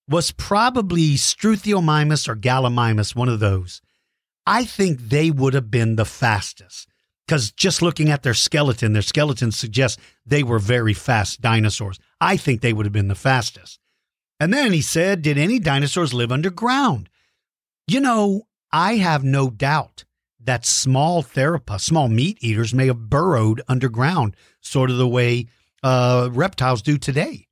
[0.08, 3.80] was probably Struthiomimus or Gallimimus, one of those.
[4.46, 6.88] I think they would have been the fastest
[7.26, 11.98] because just looking at their skeleton, their skeleton suggests they were very fast dinosaurs.
[12.20, 13.78] I think they would have been the fastest.
[14.38, 17.08] And then he said, Did any dinosaurs live underground?
[17.86, 18.42] You know,
[18.72, 20.04] I have no doubt
[20.40, 25.46] that small theropods, small meat eaters, may have burrowed underground, sort of the way
[25.82, 27.46] uh, reptiles do today.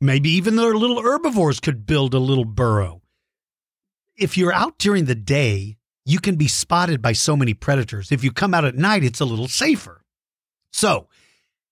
[0.00, 3.00] Maybe even their little herbivores could build a little burrow.
[4.16, 8.12] If you're out during the day, you can be spotted by so many predators.
[8.12, 10.04] If you come out at night, it's a little safer.
[10.72, 11.08] So,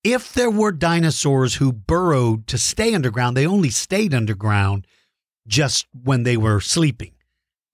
[0.02, 4.86] if there were dinosaurs who burrowed to stay underground, they only stayed underground
[5.46, 7.12] just when they were sleeping.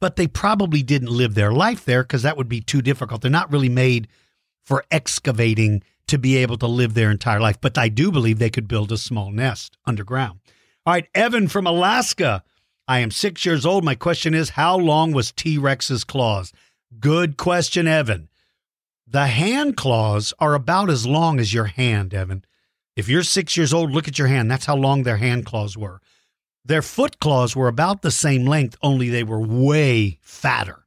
[0.01, 3.22] But they probably didn't live their life there because that would be too difficult.
[3.22, 4.09] They're not really made
[4.64, 7.61] for excavating to be able to live their entire life.
[7.61, 10.40] But I do believe they could build a small nest underground.
[10.84, 12.42] All right, Evan from Alaska
[12.88, 13.84] I am six years old.
[13.84, 16.54] My question is How long was T Rex's claws?
[16.98, 18.30] Good question, Evan.
[19.06, 22.44] The hand claws are about as long as your hand, Evan.
[22.96, 24.50] If you're six years old, look at your hand.
[24.50, 26.00] That's how long their hand claws were.
[26.64, 30.86] Their foot claws were about the same length, only they were way fatter.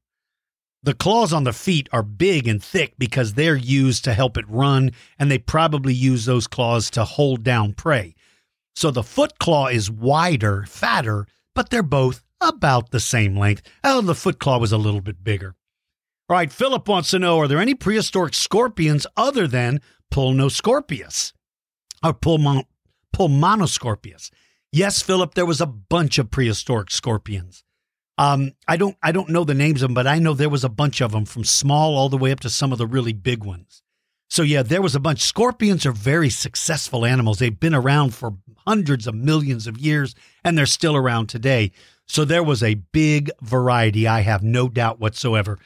[0.84, 4.50] The claws on the feet are big and thick because they're used to help it
[4.50, 8.16] run, and they probably use those claws to hold down prey.
[8.76, 13.62] So the foot claw is wider, fatter, but they're both about the same length.
[13.84, 15.56] Oh, the foot claw was a little bit bigger.
[16.28, 21.34] All right, Philip wants to know Are there any prehistoric scorpions other than Pulmonoscorpius
[22.04, 22.66] or Pulmon-
[23.16, 24.32] Pulmonoscorpius?
[24.72, 27.64] Yes, Philip, there was a bunch of prehistoric scorpions.
[28.18, 30.64] Um, I don't I don't know the names of them, but I know there was
[30.64, 33.14] a bunch of them from small all the way up to some of the really
[33.14, 33.82] big ones.
[34.30, 35.22] So yeah, there was a bunch.
[35.22, 37.39] Scorpions are very successful animals.
[37.39, 41.72] They've been around for hundreds of millions of years and they're still around today.
[42.07, 45.57] So there was a big variety, I have no doubt whatsoever.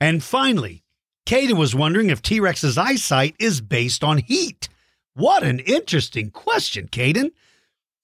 [0.00, 0.82] And finally,
[1.26, 4.68] Caden was wondering if T Rex's eyesight is based on heat.
[5.14, 7.30] What an interesting question, Caden.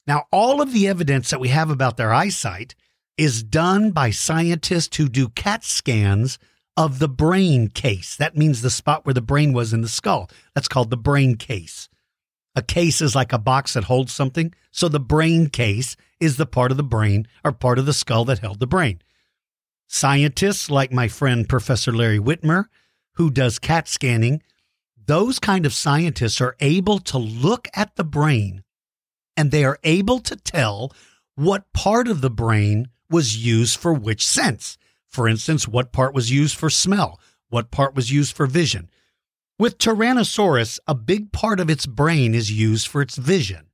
[0.06, 2.74] Now, all of the evidence that we have about their eyesight
[3.18, 6.38] is done by scientists who do CAT scans
[6.76, 8.14] of the brain case.
[8.16, 10.30] That means the spot where the brain was in the skull.
[10.54, 11.88] That's called the brain case.
[12.54, 14.54] A case is like a box that holds something.
[14.70, 18.24] So the brain case is the part of the brain or part of the skull
[18.26, 19.02] that held the brain.
[19.88, 22.66] Scientists like my friend Professor Larry Witmer,
[23.14, 24.42] who does CAT scanning,
[25.06, 28.62] those kind of scientists are able to look at the brain
[29.36, 30.92] and they are able to tell
[31.34, 34.78] what part of the brain was used for which sense.
[35.08, 37.20] For instance, what part was used for smell?
[37.48, 38.90] What part was used for vision?
[39.58, 43.70] With Tyrannosaurus, a big part of its brain is used for its vision,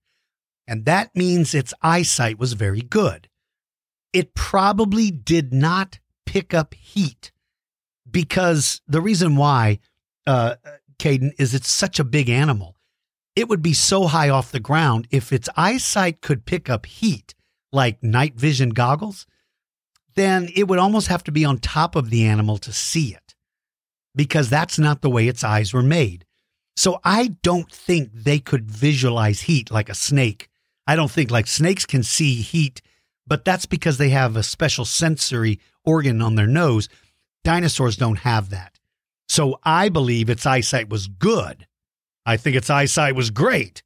[0.66, 3.28] and that means its eyesight was very good.
[4.12, 7.32] It probably did not pick up heat
[8.10, 9.80] because the reason why,
[10.26, 10.54] uh,
[10.98, 12.76] Caden, is it's such a big animal.
[13.36, 17.34] It would be so high off the ground if its eyesight could pick up heat,
[17.74, 19.26] like night vision goggles
[20.14, 23.34] then it would almost have to be on top of the animal to see it
[24.14, 26.24] because that's not the way its eyes were made.
[26.76, 30.48] So I don't think they could visualize heat like a snake.
[30.86, 32.82] I don't think like snakes can see heat,
[33.26, 36.88] but that's because they have a special sensory organ on their nose.
[37.42, 38.78] Dinosaurs don't have that.
[39.28, 41.66] So I believe its eyesight was good.
[42.26, 43.82] I think its eyesight was great,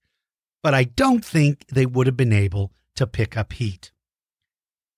[0.62, 3.92] but I don't think they would have been able to pick up heat.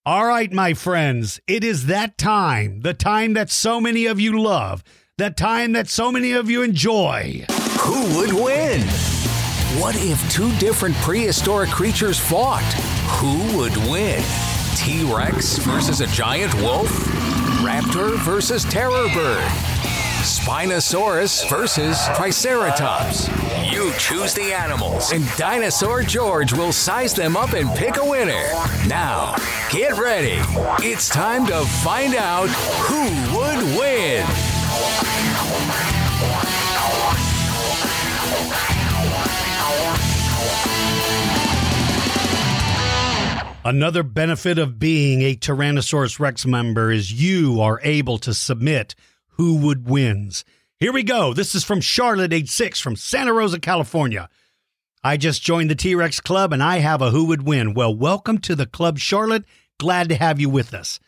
[0.07, 4.41] All right, my friends, it is that time, the time that so many of you
[4.41, 4.83] love,
[5.19, 7.45] the time that so many of you enjoy.
[7.81, 8.81] Who would win?
[9.79, 12.63] What if two different prehistoric creatures fought?
[13.19, 14.23] Who would win?
[14.75, 16.89] T Rex versus a giant wolf?
[17.61, 20.00] Raptor versus terror bird?
[20.21, 23.27] Spinosaurus versus Triceratops?
[23.71, 28.43] You choose the animals, and Dinosaur George will size them up and pick a winner.
[28.87, 29.35] Now,
[29.71, 30.37] get ready.
[30.87, 33.01] It's time to find out who
[33.35, 34.23] would win.
[43.63, 48.93] Another benefit of being a Tyrannosaurus Rex member is you are able to submit
[49.31, 50.43] who would wins.
[50.79, 51.33] Here we go.
[51.33, 54.29] This is from Charlotte, age six, from Santa Rosa, California.
[55.03, 57.73] I just joined the T Rex Club and I have a who would win.
[57.73, 59.45] Well, welcome to the club, Charlotte.
[59.79, 60.99] Glad to have you with us.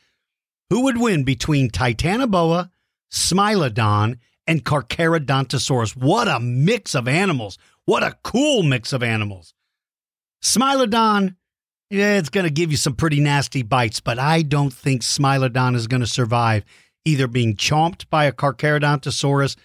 [0.69, 2.71] Who would win between Titanoboa,
[3.11, 4.17] Smilodon,
[4.47, 5.95] and Carcharodontosaurus?
[5.95, 7.57] What a mix of animals.
[7.85, 9.53] What a cool mix of animals.
[10.43, 11.35] Smilodon
[11.93, 15.75] yeah, it's going to give you some pretty nasty bites, but I don't think Smilodon
[15.75, 16.65] is going to survive
[17.05, 19.55] either being chomped by a Carcharodontosaurus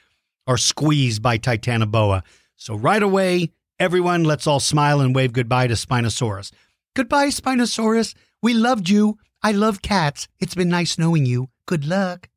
[0.46, 2.22] or squeezed by Titanoboa.
[2.56, 6.50] So right away, everyone, let's all smile and wave goodbye to Spinosaurus.
[6.94, 8.14] Goodbye, Spinosaurus.
[8.42, 9.18] We loved you.
[9.42, 10.26] I love cats.
[10.40, 11.50] It's been nice knowing you.
[11.66, 12.28] Good luck.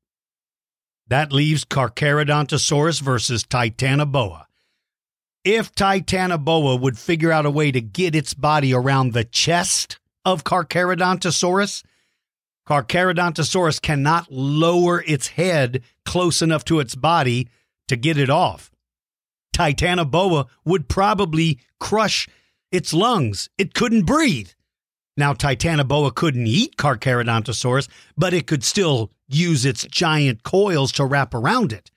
[1.07, 4.45] That leaves Carcharodontosaurus versus Titanoboa.
[5.43, 10.43] If Titanoboa would figure out a way to get its body around the chest of
[10.43, 11.83] Carcharodontosaurus,
[12.71, 17.49] Carcharodontosaurus cannot lower its head close enough to its body
[17.89, 18.71] to get it off.
[19.53, 22.29] Titanoboa would probably crush
[22.71, 23.49] its lungs.
[23.57, 24.51] It couldn't breathe.
[25.17, 31.33] Now, Titanoboa couldn't eat Carcharodontosaurus, but it could still use its giant coils to wrap
[31.33, 31.91] around it.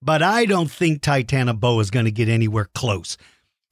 [0.00, 3.16] But I don't think Titanoboa is going to get anywhere close.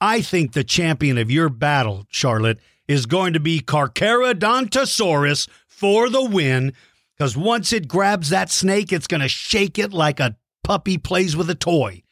[0.01, 5.47] I think the champion of your battle, Charlotte, is going to be Carcharodontosaurus
[5.77, 6.73] for the win.
[7.15, 11.35] Because once it grabs that snake, it's going to shake it like a puppy plays
[11.35, 12.03] with a toy.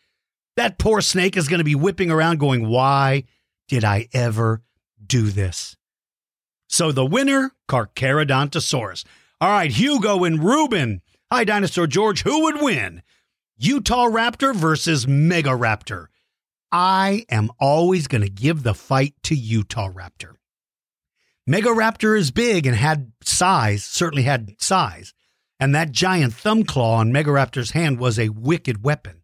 [0.55, 3.25] That poor snake is going to be whipping around going, Why
[3.67, 4.61] did I ever
[5.05, 5.75] do this?
[6.67, 9.03] So the winner, Carcharodontosaurus.
[9.41, 11.01] All right, Hugo and Ruben.
[11.31, 12.23] Hi, Dinosaur George.
[12.23, 13.03] Who would win?
[13.57, 16.07] Utah Raptor versus Mega Raptor.
[16.71, 20.34] I am always going to give the fight to Utah Raptor.
[21.47, 25.13] Mega Raptor is big and had size, certainly had size,
[25.59, 29.21] and that giant thumb claw on Megaraptor's hand was a wicked weapon.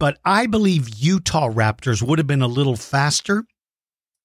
[0.00, 3.44] But I believe Utah Raptors would have been a little faster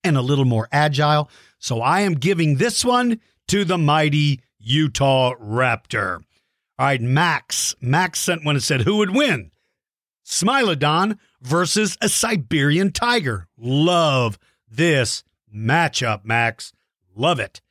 [0.03, 3.19] and a little more agile, so I am giving this one
[3.49, 6.23] to the mighty Utah Raptor.
[6.79, 7.75] All right, Max.
[7.79, 9.51] Max sent one and said, Who would win?
[10.25, 13.47] Smilodon versus a Siberian tiger.
[13.57, 16.73] Love this matchup, Max.
[17.15, 17.61] Love it.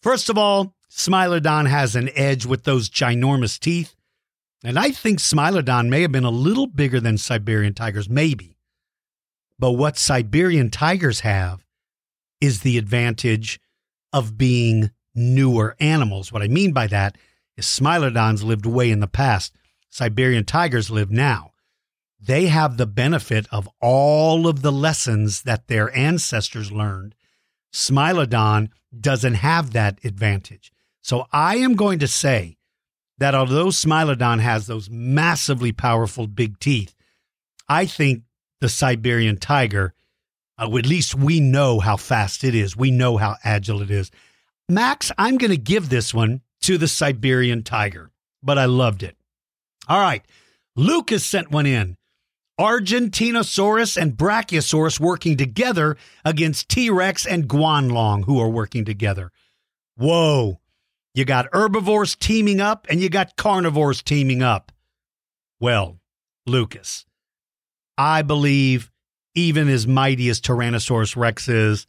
[0.00, 3.94] First of all, Smilodon has an edge with those ginormous teeth.
[4.64, 8.56] And I think Smilodon may have been a little bigger than Siberian tigers, maybe.
[9.58, 11.64] But what Siberian tigers have
[12.40, 13.60] is the advantage
[14.12, 16.32] of being newer animals.
[16.32, 17.16] What I mean by that
[17.56, 19.54] is Smilodons lived way in the past.
[19.88, 21.52] Siberian tigers live now.
[22.20, 27.14] They have the benefit of all of the lessons that their ancestors learned.
[27.72, 28.68] Smilodon
[28.98, 30.72] doesn't have that advantage.
[31.00, 32.56] So I am going to say
[33.18, 36.94] that although Smilodon has those massively powerful big teeth,
[37.68, 38.22] I think
[38.60, 39.94] the Siberian tiger,
[40.58, 42.76] uh, at least we know how fast it is.
[42.76, 44.10] We know how agile it is.
[44.68, 48.10] Max, I'm going to give this one to the Siberian tiger,
[48.42, 49.16] but I loved it.
[49.88, 50.24] All right.
[50.76, 51.96] Lucas sent one in.
[52.60, 59.30] Argentinosaurus and Brachiosaurus working together against T Rex and Guanlong, who are working together.
[59.96, 60.60] Whoa.
[61.14, 64.72] You got herbivores teaming up and you got carnivores teaming up.
[65.60, 65.98] Well,
[66.46, 67.04] Lucas,
[67.98, 68.90] I believe
[69.34, 71.86] even as mighty as Tyrannosaurus Rex is,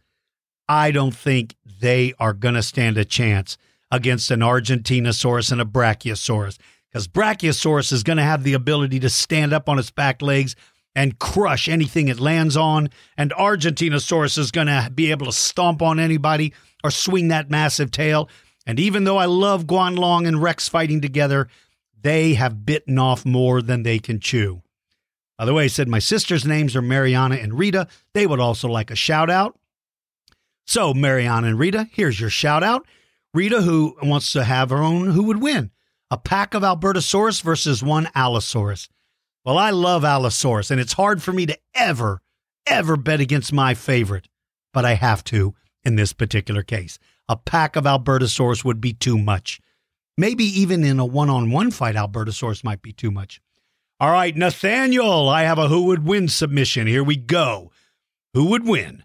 [0.67, 3.57] I don't think they are going to stand a chance
[3.91, 6.57] against an Argentinosaurus and a Brachiosaurus
[6.93, 10.55] because Brachiosaurus is going to have the ability to stand up on its back legs
[10.95, 12.87] and crush anything it lands on,
[13.17, 17.89] and Argentinosaurus is going to be able to stomp on anybody or swing that massive
[17.89, 18.29] tail.
[18.67, 21.47] And even though I love Guanlong and Rex fighting together,
[21.99, 24.61] they have bitten off more than they can chew.
[25.39, 27.87] By the way, I said my sisters' names are Mariana and Rita.
[28.13, 29.57] They would also like a shout out.
[30.65, 32.85] So, Mariana and Rita, here's your shout out.
[33.33, 35.71] Rita, who wants to have her own, who would win?
[36.13, 38.87] A pack of Albertosaurus versus one Allosaurus.
[39.43, 42.21] Well, I love Allosaurus, and it's hard for me to ever,
[42.67, 44.27] ever bet against my favorite,
[44.75, 46.99] but I have to in this particular case.
[47.27, 49.59] A pack of Albertosaurus would be too much.
[50.15, 53.41] Maybe even in a one on one fight, Albertosaurus might be too much.
[53.99, 56.85] All right, Nathaniel, I have a who would win submission.
[56.85, 57.71] Here we go.
[58.35, 59.03] Who would win?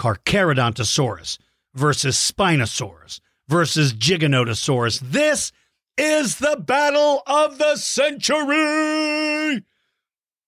[0.00, 1.36] Carcharodontosaurus
[1.74, 5.00] versus Spinosaurus versus Giganotosaurus.
[5.00, 5.52] This
[5.98, 9.64] is the battle of the century.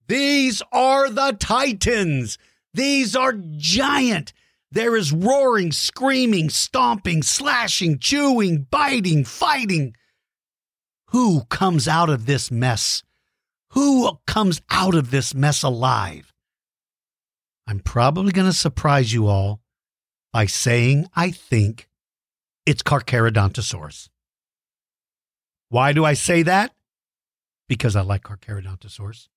[0.06, 2.38] These are the titans.
[2.74, 4.32] These are giant.
[4.70, 9.94] There is roaring, screaming, stomping, slashing, chewing, biting, fighting.
[11.08, 13.02] Who comes out of this mess?
[13.70, 16.32] Who comes out of this mess alive?
[17.66, 19.60] I'm probably going to surprise you all
[20.32, 21.88] by saying I think
[22.66, 24.08] it's Carcharodontosaurus.
[25.68, 26.72] Why do I say that?
[27.68, 29.28] Because I like Carcharodontosaurus.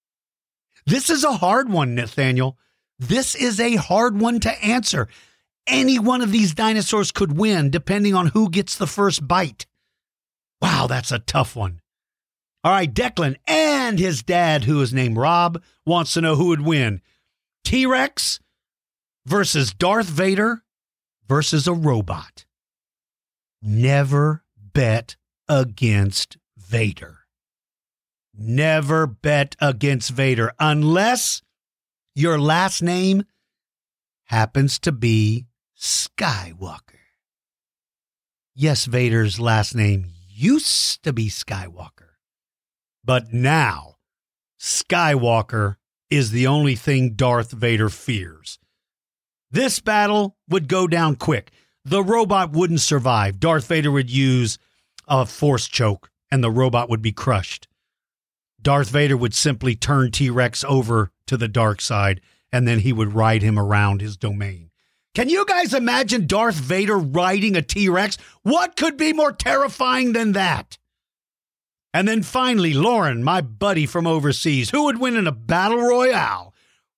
[0.85, 2.57] This is a hard one, Nathaniel.
[2.97, 5.07] This is a hard one to answer.
[5.67, 9.65] Any one of these dinosaurs could win depending on who gets the first bite.
[10.61, 11.81] Wow, that's a tough one.
[12.63, 16.61] All right, Declan and his dad, who is named Rob, wants to know who would
[16.61, 17.01] win
[17.63, 18.39] T Rex
[19.25, 20.63] versus Darth Vader
[21.27, 22.45] versus a robot.
[23.61, 25.15] Never bet
[25.51, 27.19] against Vader.
[28.33, 31.41] Never bet against Vader unless
[32.15, 33.25] your last name
[34.27, 35.47] happens to be
[35.77, 36.79] Skywalker.
[38.55, 42.11] Yes, Vader's last name used to be Skywalker,
[43.03, 43.97] but now
[44.57, 45.75] Skywalker
[46.09, 48.57] is the only thing Darth Vader fears.
[49.49, 51.51] This battle would go down quick.
[51.83, 53.37] The robot wouldn't survive.
[53.37, 54.57] Darth Vader would use
[55.11, 57.67] a force choke and the robot would be crushed.
[58.61, 62.93] Darth Vader would simply turn T Rex over to the dark side and then he
[62.93, 64.71] would ride him around his domain.
[65.13, 68.17] Can you guys imagine Darth Vader riding a T Rex?
[68.43, 70.77] What could be more terrifying than that?
[71.93, 76.53] And then finally, Lauren, my buddy from overseas, who would win in a battle royale?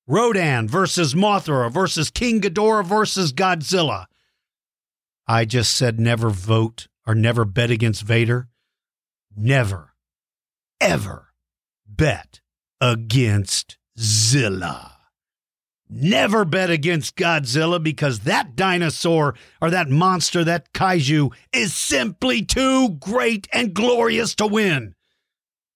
[0.06, 4.06] Rodan versus Mothra versus King Ghidorah versus Godzilla.
[5.26, 8.50] I just said never vote or never bet against Vader.
[9.36, 9.94] Never,
[10.80, 11.34] ever
[11.88, 12.42] bet
[12.80, 14.94] against Zilla.
[15.90, 22.90] Never bet against Godzilla because that dinosaur or that monster, that kaiju, is simply too
[22.90, 24.96] great and glorious to win.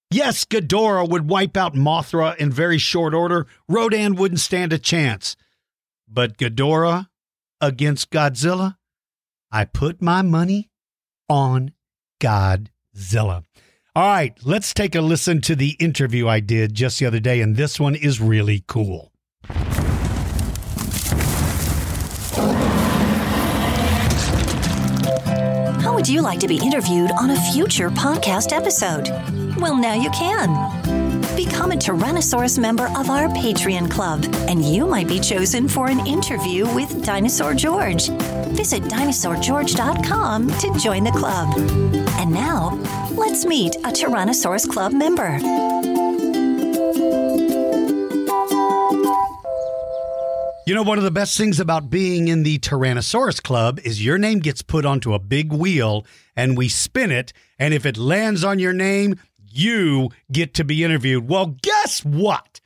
[0.10, 3.46] Yes, Ghidorah would wipe out Mothra in very short order.
[3.68, 5.36] Rodan wouldn't stand a chance.
[6.08, 7.10] But Ghidorah
[7.60, 8.78] against Godzilla,
[9.52, 10.70] I put my money
[11.30, 11.72] on
[12.20, 13.44] Godzilla.
[13.96, 17.42] All right, let's take a listen to the interview I did just the other day,
[17.42, 19.12] and this one is really cool.
[25.82, 29.10] How would you like to be interviewed on a future podcast episode?
[29.60, 30.97] Well, now you can.
[31.36, 36.06] Become a Tyrannosaurus member of our Patreon club, and you might be chosen for an
[36.08, 38.10] interview with Dinosaur George.
[38.50, 41.54] Visit dinosaurgeorge.com to join the club.
[42.20, 42.80] And now,
[43.12, 45.38] let's meet a Tyrannosaurus Club member.
[50.68, 54.18] You know, one of the best things about being in the Tyrannosaurus Club is your
[54.18, 56.06] name gets put onto a big wheel
[56.36, 57.32] and we spin it.
[57.58, 59.18] And if it lands on your name,
[59.58, 61.28] you get to be interviewed.
[61.28, 62.60] Well, guess what?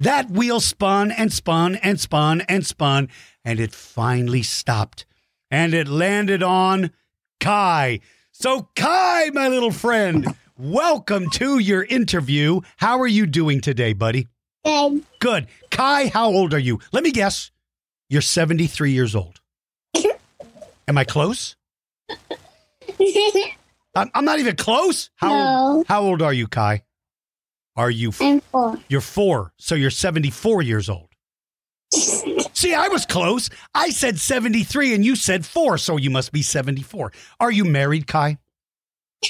[0.00, 3.08] That wheel spun and spun and spun and spun,
[3.44, 5.06] and it finally stopped.
[5.50, 6.92] And it landed on
[7.40, 8.00] Kai.
[8.32, 12.60] So, Kai, my little friend, welcome to your interview.
[12.76, 14.28] How are you doing today, buddy?
[14.64, 15.04] Good.
[15.18, 15.46] Good.
[15.70, 16.78] Kai, how old are you?
[16.92, 17.50] Let me guess.
[18.08, 19.40] You're 73 years old.
[20.88, 21.56] Am I close?
[23.98, 25.10] I'm, I'm not even close.
[25.16, 25.84] How No.
[25.88, 26.82] how old are you, Kai?
[27.76, 28.76] Are you f- I'm four.
[28.88, 31.08] you're 4, so you're 74 years old.
[31.92, 33.50] See, I was close.
[33.74, 37.12] I said 73 and you said 4, so you must be 74.
[37.38, 38.38] Are you married, Kai?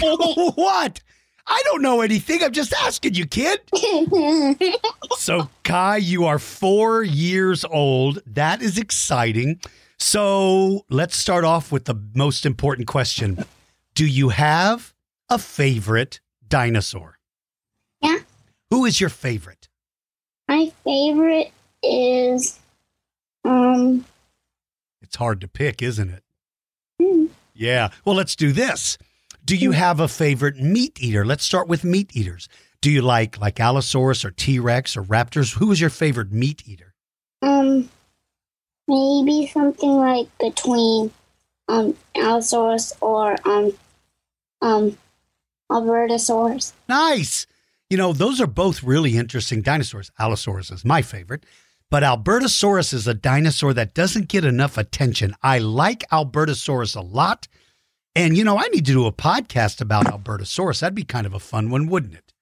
[0.00, 1.00] what?
[1.46, 2.42] I don't know anything.
[2.42, 3.60] I'm just asking you, kid.
[5.18, 8.18] So, Kai, you are four years old.
[8.26, 9.60] That is exciting.
[9.98, 13.44] So, let's start off with the most important question
[13.94, 14.94] Do you have
[15.30, 17.18] a favorite dinosaur?
[18.02, 18.18] Yeah.
[18.70, 19.68] Who is your favorite?
[20.48, 22.58] My favorite is
[23.44, 24.04] um
[25.02, 27.30] It's hard to pick, isn't it?
[27.54, 27.90] Yeah.
[28.04, 28.98] Well, let's do this.
[29.44, 31.24] Do you have a favorite meat eater?
[31.24, 32.48] Let's start with meat eaters.
[32.80, 35.56] Do you like like Allosaurus or T Rex or Raptors?
[35.56, 36.94] Who is your favorite meat eater?
[37.42, 37.88] Um,
[38.88, 41.10] maybe something like between
[41.68, 43.72] um Allosaurus or um
[44.60, 44.98] um
[45.70, 46.72] Albertosaurus.
[46.88, 47.46] Nice.
[47.90, 50.10] You know, those are both really interesting dinosaurs.
[50.18, 51.44] Allosaurus is my favorite,
[51.90, 55.34] but Albertosaurus is a dinosaur that doesn't get enough attention.
[55.42, 57.48] I like Albertosaurus a lot.
[58.16, 60.80] And, you know, I need to do a podcast about Albertosaurus.
[60.80, 62.32] That'd be kind of a fun one, wouldn't it?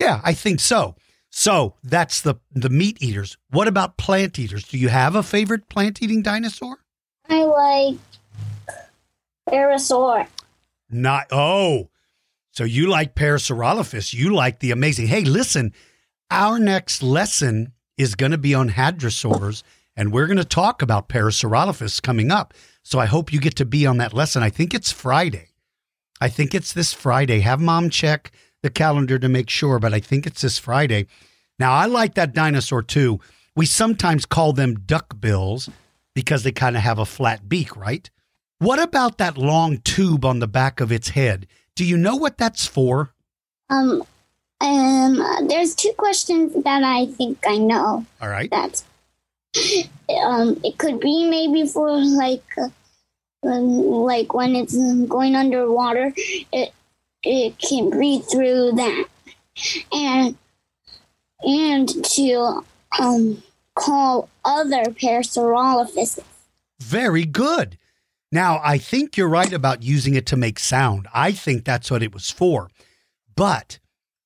[0.00, 0.96] Yeah, I think so.
[1.36, 3.36] So that's the, the meat eaters.
[3.50, 4.62] What about plant eaters?
[4.62, 6.76] Do you have a favorite plant eating dinosaur?
[7.28, 7.96] I like
[9.48, 10.28] Parasaur.
[10.88, 11.90] Not, oh,
[12.52, 14.14] so you like Parasaurolophus.
[14.14, 15.08] You like the amazing.
[15.08, 15.72] Hey, listen,
[16.30, 19.64] our next lesson is going to be on hadrosaurs,
[19.96, 22.54] and we're going to talk about Parasaurolophus coming up.
[22.84, 24.44] So I hope you get to be on that lesson.
[24.44, 25.48] I think it's Friday.
[26.20, 27.40] I think it's this Friday.
[27.40, 28.30] Have mom check
[28.64, 31.06] the calendar to make sure, but I think it's this Friday.
[31.58, 33.20] Now, I like that dinosaur too.
[33.54, 35.70] We sometimes call them duck bills
[36.14, 38.10] because they kind of have a flat beak, right?
[38.58, 41.46] What about that long tube on the back of its head?
[41.76, 43.12] Do you know what that's for?
[43.68, 44.02] Um,
[44.60, 48.06] um, there's two questions that I think I know.
[48.20, 48.50] All right.
[48.50, 48.82] That
[50.24, 52.68] um, it could be maybe for like, uh,
[53.46, 54.74] um, like when it's
[55.06, 56.72] going underwater, it
[57.24, 59.06] it can breathe through that,
[59.92, 60.36] and
[61.42, 62.64] and to
[63.00, 63.42] um
[63.74, 66.20] call other Parasaurolophus.
[66.80, 67.78] Very good.
[68.30, 71.06] Now, I think you're right about using it to make sound.
[71.14, 72.68] I think that's what it was for.
[73.36, 73.78] But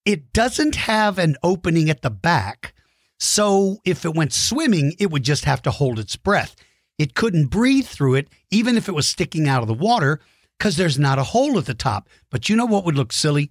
[0.04, 2.72] it doesn't have an opening at the back.
[3.18, 6.56] So if it went swimming, it would just have to hold its breath.
[6.98, 10.20] It couldn't breathe through it, even if it was sticking out of the water,
[10.58, 12.08] because there's not a hole at the top.
[12.30, 13.50] But you know what would look silly?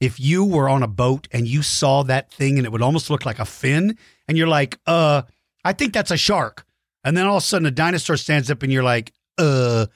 [0.00, 3.10] If you were on a boat and you saw that thing and it would almost
[3.10, 3.96] look like a fin,
[4.28, 5.22] and you're like, uh,
[5.64, 6.66] I think that's a shark.
[7.04, 9.86] And then all of a sudden a dinosaur stands up and you're like, uh,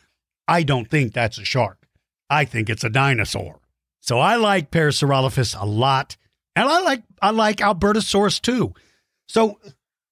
[0.46, 1.86] I don't think that's a shark.
[2.28, 3.60] I think it's a dinosaur.
[4.00, 6.16] So I like Parasaurolophus a lot.
[6.56, 8.74] And I like I like Albertosaurus too.
[9.28, 9.58] So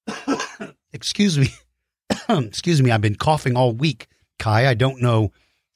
[0.93, 1.49] excuse me.
[2.29, 4.67] excuse me, I've been coughing all week, Kai.
[4.67, 5.31] I don't know.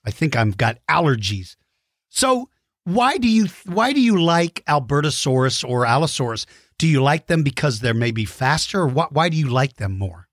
[0.06, 1.56] I think I've got allergies.
[2.10, 2.50] So
[2.86, 6.46] why do you why do you like Albertosaurus or Allosaurus?
[6.78, 9.98] Do you like them because they're maybe faster or what why do you like them
[9.98, 10.28] more?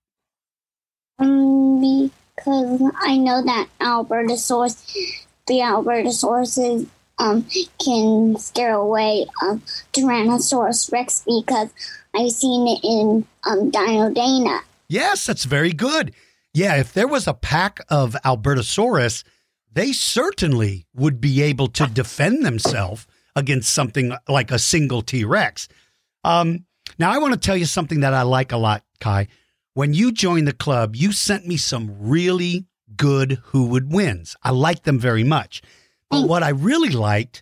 [1.19, 6.87] Um, because I know that Albertosaurus, the Albertosauruses,
[7.19, 7.45] um,
[7.83, 9.61] can scare away um,
[9.93, 11.69] Tyrannosaurus Rex because
[12.15, 14.61] I've seen it in um, Dino Dana.
[14.87, 16.13] Yes, that's very good.
[16.53, 19.23] Yeah, if there was a pack of Albertosaurus,
[19.71, 25.67] they certainly would be able to defend themselves against something like a single T Rex.
[26.23, 26.65] Um,
[26.99, 29.27] now, I want to tell you something that I like a lot, Kai.
[29.73, 32.65] When you joined the club, you sent me some really
[32.97, 34.35] good Who Would Wins.
[34.43, 35.61] I like them very much.
[36.09, 37.41] But what I really liked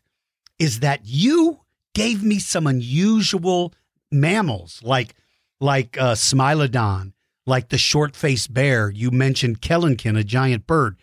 [0.60, 1.62] is that you
[1.96, 3.74] gave me some unusual
[4.12, 5.16] mammals like
[5.60, 7.14] like uh, Smilodon,
[7.46, 8.90] like the short-faced bear.
[8.90, 10.98] You mentioned Kelenken, a giant bird.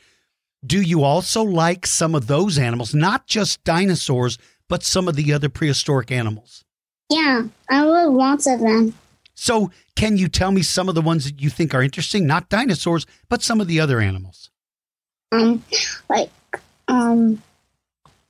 [0.64, 4.38] Do you also like some of those animals, not just dinosaurs,
[4.68, 6.64] but some of the other prehistoric animals?
[7.10, 8.94] Yeah, I love lots of them.
[9.34, 12.26] So, can you tell me some of the ones that you think are interesting?
[12.26, 14.50] Not dinosaurs, but some of the other animals.
[15.30, 15.62] Um,
[16.08, 16.30] like
[16.88, 17.42] um,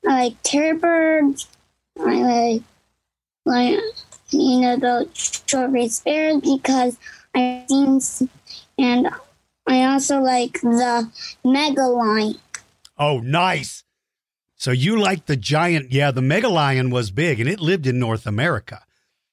[0.07, 1.48] I like terror birds.
[2.01, 2.62] I like
[3.44, 3.78] like
[4.31, 6.98] you know the short-faced bears because
[7.35, 8.28] I've seen,
[8.78, 9.09] and
[9.67, 11.11] I also like the
[11.45, 12.39] megalion.
[12.99, 13.85] Oh, nice.
[14.57, 15.93] So you like the giant?
[15.93, 18.83] Yeah, the megalion was big, and it lived in North America.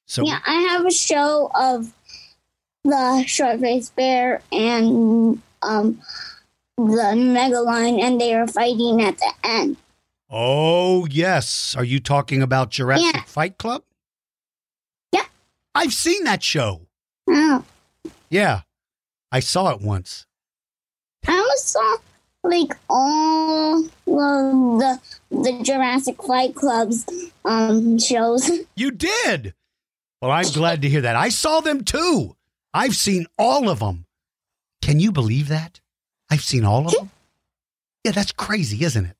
[0.05, 1.93] So Yeah, I have a show of
[2.83, 6.01] the short-faced bear and um
[6.77, 9.77] the megalion, and they are fighting at the end.
[10.29, 11.75] Oh, yes.
[11.77, 13.21] Are you talking about Jurassic Yeah.
[13.23, 13.83] Fight Club?
[15.11, 15.25] Yeah.
[15.75, 16.81] I've seen that show.
[17.29, 17.63] Oh,
[18.29, 18.61] Yeah.
[19.33, 20.25] I saw it once.
[21.27, 21.97] I almost saw
[22.43, 24.99] like all of the
[25.31, 27.05] the Jurassic Fight Club's
[27.43, 28.49] um shows.
[28.75, 29.53] You did.
[30.21, 31.15] Well, I'm glad to hear that.
[31.15, 32.35] I saw them too.
[32.73, 34.05] I've seen all of them.
[34.81, 35.79] Can you believe that?
[36.29, 37.09] I've seen all of them.
[38.03, 39.17] Yeah, that's crazy, isn't it?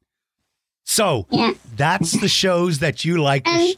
[0.86, 1.54] So Yeah.
[1.76, 3.48] that's the shows that you like.
[3.48, 3.76] And- sh-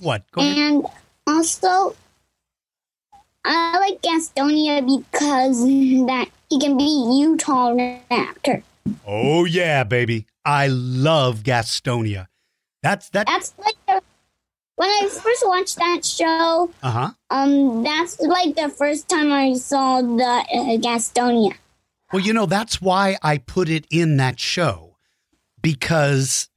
[0.00, 0.30] what?
[0.32, 0.56] Go ahead.
[0.56, 0.86] And
[1.26, 1.94] also,
[3.44, 5.60] I like Gastonia because
[6.06, 8.62] that he can be Utahraptor.
[9.06, 10.26] Oh yeah, baby.
[10.44, 12.28] I love Gastonia.
[12.82, 13.26] That's that.
[13.26, 14.02] That's like the,
[14.76, 16.70] when I first watched that show.
[16.82, 17.10] Uh huh.
[17.30, 21.54] Um, that's like the first time I saw the uh, Gastonia.
[22.12, 24.96] Well, you know that's why I put it in that show
[25.62, 26.48] because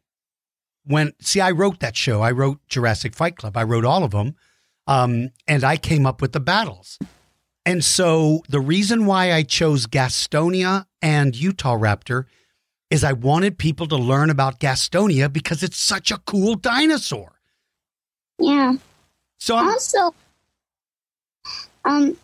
[0.85, 2.21] when see I wrote that show.
[2.21, 3.57] I wrote Jurassic Fight Club.
[3.57, 4.35] I wrote all of them,
[4.87, 6.97] um, and I came up with the battles.
[7.65, 12.25] And so the reason why I chose Gastonia and Utahraptor
[12.89, 17.33] is I wanted people to learn about Gastonia because it's such a cool dinosaur.
[18.39, 18.75] Yeah.
[19.39, 20.15] So I'm, Also,
[21.83, 22.15] um,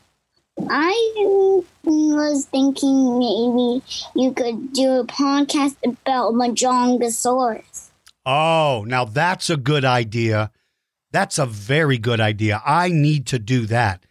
[0.69, 3.83] I was thinking maybe
[4.15, 7.89] you could do a podcast about Majungasaurus.
[8.25, 10.51] Oh, now that's a good idea.
[11.13, 12.61] That's a very good idea.
[12.65, 14.03] I need to do that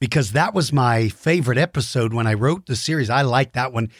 [0.00, 3.10] because that was my favorite episode when I wrote the series.
[3.10, 3.90] I like that one.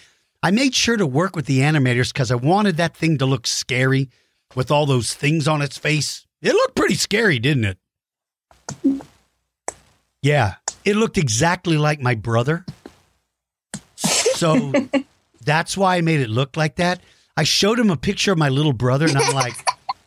[0.45, 3.49] I made sure to work with the animators because I wanted that thing to look
[3.49, 4.11] scary
[4.55, 6.25] with all those things on its face.
[6.41, 9.03] It looked pretty scary, didn't it?
[10.23, 10.55] Yeah,
[10.85, 12.65] it looked exactly like my brother.
[13.97, 14.73] So
[15.45, 17.01] that's why I made it look like that.
[17.37, 19.67] I showed him a picture of my little brother and I'm like,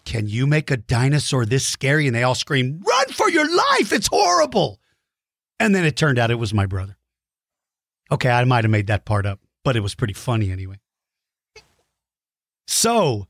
[0.09, 2.07] can you make a dinosaur this scary?
[2.07, 3.93] And they all scream, run for your life.
[3.93, 4.79] It's horrible.
[5.59, 6.97] And then it turned out it was my brother.
[8.11, 10.79] Okay, I might have made that part up, but it was pretty funny anyway.
[12.67, 13.27] So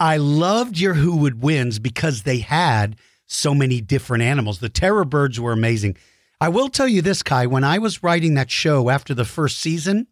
[0.00, 4.60] I loved your Who Would Wins because they had so many different animals.
[4.60, 5.98] The terror birds were amazing.
[6.40, 9.58] I will tell you this, Kai, when I was writing that show after the first
[9.58, 10.06] season,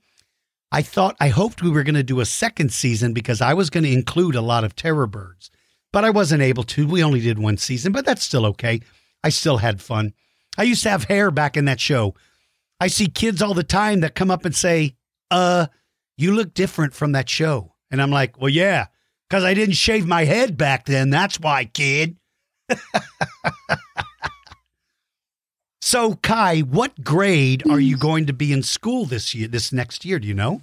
[0.70, 3.70] I thought, I hoped we were going to do a second season because I was
[3.70, 5.51] going to include a lot of terror birds,
[5.94, 6.88] but I wasn't able to.
[6.88, 8.80] We only did one season, but that's still okay.
[9.22, 10.12] I still had fun.
[10.58, 12.16] I used to have hair back in that show.
[12.80, 14.96] I see kids all the time that come up and say,
[15.30, 15.68] uh,
[16.16, 17.74] you look different from that show.
[17.92, 18.86] And I'm like, well, yeah,
[19.28, 21.10] because I didn't shave my head back then.
[21.10, 22.16] That's why, kid.
[25.80, 30.04] so, Kai, what grade are you going to be in school this year, this next
[30.04, 30.18] year?
[30.18, 30.60] Do you know?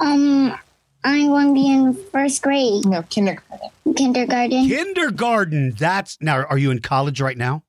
[0.00, 0.58] Um,
[1.04, 3.70] I'm going to be in first grade, No, kindergarten.
[3.96, 4.68] kindergarten.
[4.68, 5.70] Kindergarten.
[5.72, 7.64] That's now, are you in college right now?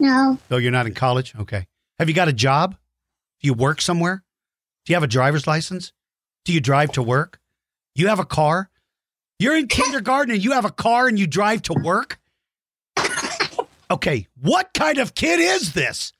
[0.00, 1.34] No, No, you're not in college?
[1.38, 1.66] Okay.
[1.98, 2.72] Have you got a job?
[3.40, 4.22] Do you work somewhere?
[4.84, 5.92] Do you have a driver's license?
[6.44, 7.40] Do you drive to work?
[7.94, 8.68] You have a car?
[9.38, 12.18] You're in kindergarten and you have a car and you drive to work?
[13.88, 16.12] Okay, what kind of kid is this?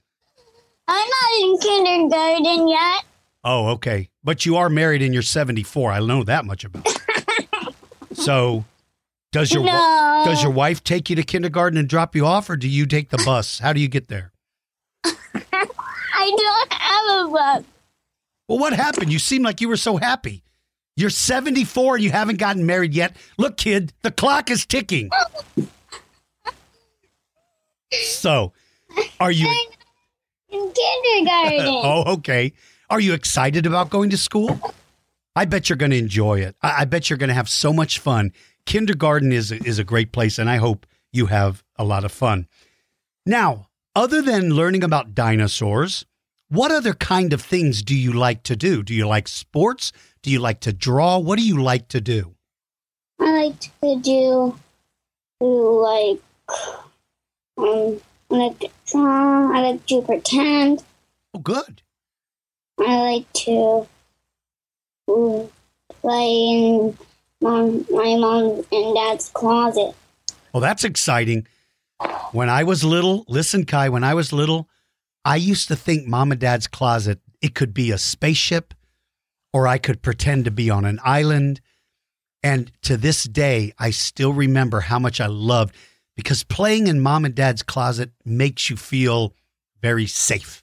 [0.87, 3.05] I'm not in kindergarten yet.
[3.43, 4.09] Oh, okay.
[4.27, 5.93] But you are married and you're 74.
[5.93, 7.75] I know that much about it.
[8.13, 8.65] so,
[9.31, 10.23] does your No.
[10.27, 13.11] does your wife take you to kindergarten and drop you off or do you take
[13.11, 13.61] the bus?
[13.61, 14.33] How do you get there?
[15.05, 15.13] I
[16.37, 17.65] don't have a bus.
[18.49, 19.13] Well, what happened?
[19.13, 20.43] You seem like you were so happy.
[20.97, 23.15] You're 74 and you haven't gotten married yet.
[23.39, 25.09] Look, kid, the clock is ticking.
[27.93, 28.53] So,
[29.21, 29.47] are you?
[30.49, 31.61] In kindergarten.
[31.69, 32.53] Oh, okay.
[32.89, 34.61] Are you excited about going to school?
[35.35, 36.57] I bet you're going to enjoy it.
[36.63, 38.33] I, I bet you're going to have so much fun.
[38.65, 42.13] Kindergarten is a, is a great place, and I hope you have a lot of
[42.13, 42.47] fun.
[43.25, 46.07] Now, other than learning about dinosaurs,
[46.49, 48.85] what other kind of things do you like to do?
[48.85, 49.93] Do you like sports?
[50.23, 51.19] Do you like to draw?
[51.19, 52.35] What do you like to do?
[53.19, 54.59] I like to do,
[55.41, 56.21] like,
[57.59, 58.01] um,
[58.31, 59.57] I like to draw.
[59.57, 60.85] I like to pretend.
[61.35, 61.83] Oh, good.
[62.79, 63.87] I like to
[66.01, 66.97] play in
[67.41, 69.95] mom, my mom and dad's closet.
[70.53, 71.47] Well, that's exciting.
[72.33, 74.69] When I was little, listen, Kai, when I was little,
[75.25, 78.75] I used to think mom and dad's closet, it could be a spaceship
[79.53, 81.61] or I could pretend to be on an island.
[82.43, 85.75] And to this day, I still remember how much I loved
[86.15, 89.35] because playing in mom and dad's closet makes you feel
[89.81, 90.63] very safe.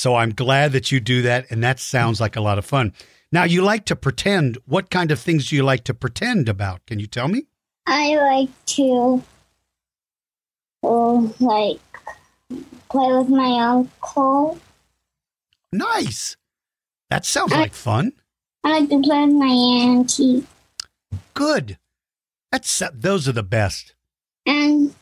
[0.00, 1.50] So I'm glad that you do that.
[1.50, 2.94] And that sounds like a lot of fun.
[3.30, 4.56] Now, you like to pretend.
[4.64, 6.86] What kind of things do you like to pretend about?
[6.86, 7.48] Can you tell me?
[7.86, 9.22] I like to,
[10.82, 11.80] oh, like,
[12.88, 14.58] play with my uncle.
[15.70, 16.38] Nice.
[17.10, 18.14] That sounds like fun.
[18.64, 20.46] I like to play with my auntie.
[21.34, 21.76] Good.
[22.50, 23.94] That's those are the best.
[24.46, 24.94] And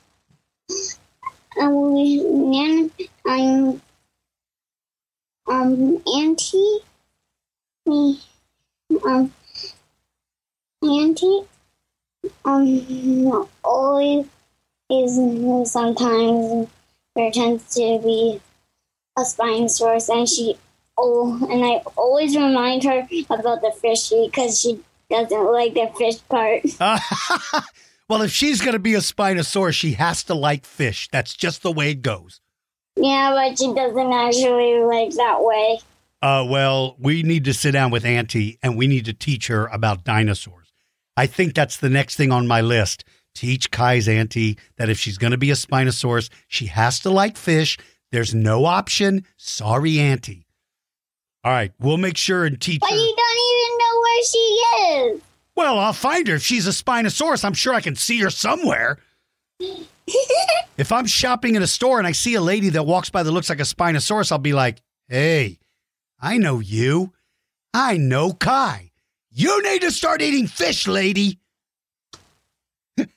[1.60, 2.90] um, then
[3.24, 3.80] I'm
[5.48, 6.78] um auntie
[7.86, 8.20] me
[9.06, 9.32] um
[10.82, 11.42] auntie
[12.44, 14.26] um always
[14.90, 16.68] is sometimes
[17.14, 18.40] pretends to be
[19.16, 20.56] a Spinosaurus, and she
[20.96, 24.80] oh, and I always remind her about the fishy because she
[25.10, 26.62] doesn't like the fish part.
[28.08, 31.08] well, if she's going to be a Spinosaurus, she has to like fish.
[31.10, 32.40] That's just the way it goes.
[33.00, 35.80] Yeah, but she doesn't actually like that way.
[36.20, 39.66] Uh, well, we need to sit down with Auntie and we need to teach her
[39.66, 40.66] about dinosaurs.
[41.16, 43.04] I think that's the next thing on my list.
[43.34, 47.36] Teach Kai's Auntie that if she's going to be a Spinosaurus, she has to like
[47.36, 47.78] fish.
[48.10, 49.24] There's no option.
[49.36, 50.46] Sorry, Auntie.
[51.44, 52.96] All right, we'll make sure and teach But her.
[52.96, 55.22] you don't even know where she is.
[55.54, 56.34] Well, I'll find her.
[56.34, 58.98] If she's a Spinosaurus, I'm sure I can see her somewhere.
[60.76, 63.30] if I'm shopping in a store and I see a lady that walks by that
[63.30, 65.58] looks like a Spinosaurus, I'll be like, hey,
[66.20, 67.12] I know you.
[67.74, 68.90] I know Kai.
[69.30, 71.38] You need to start eating fish, lady.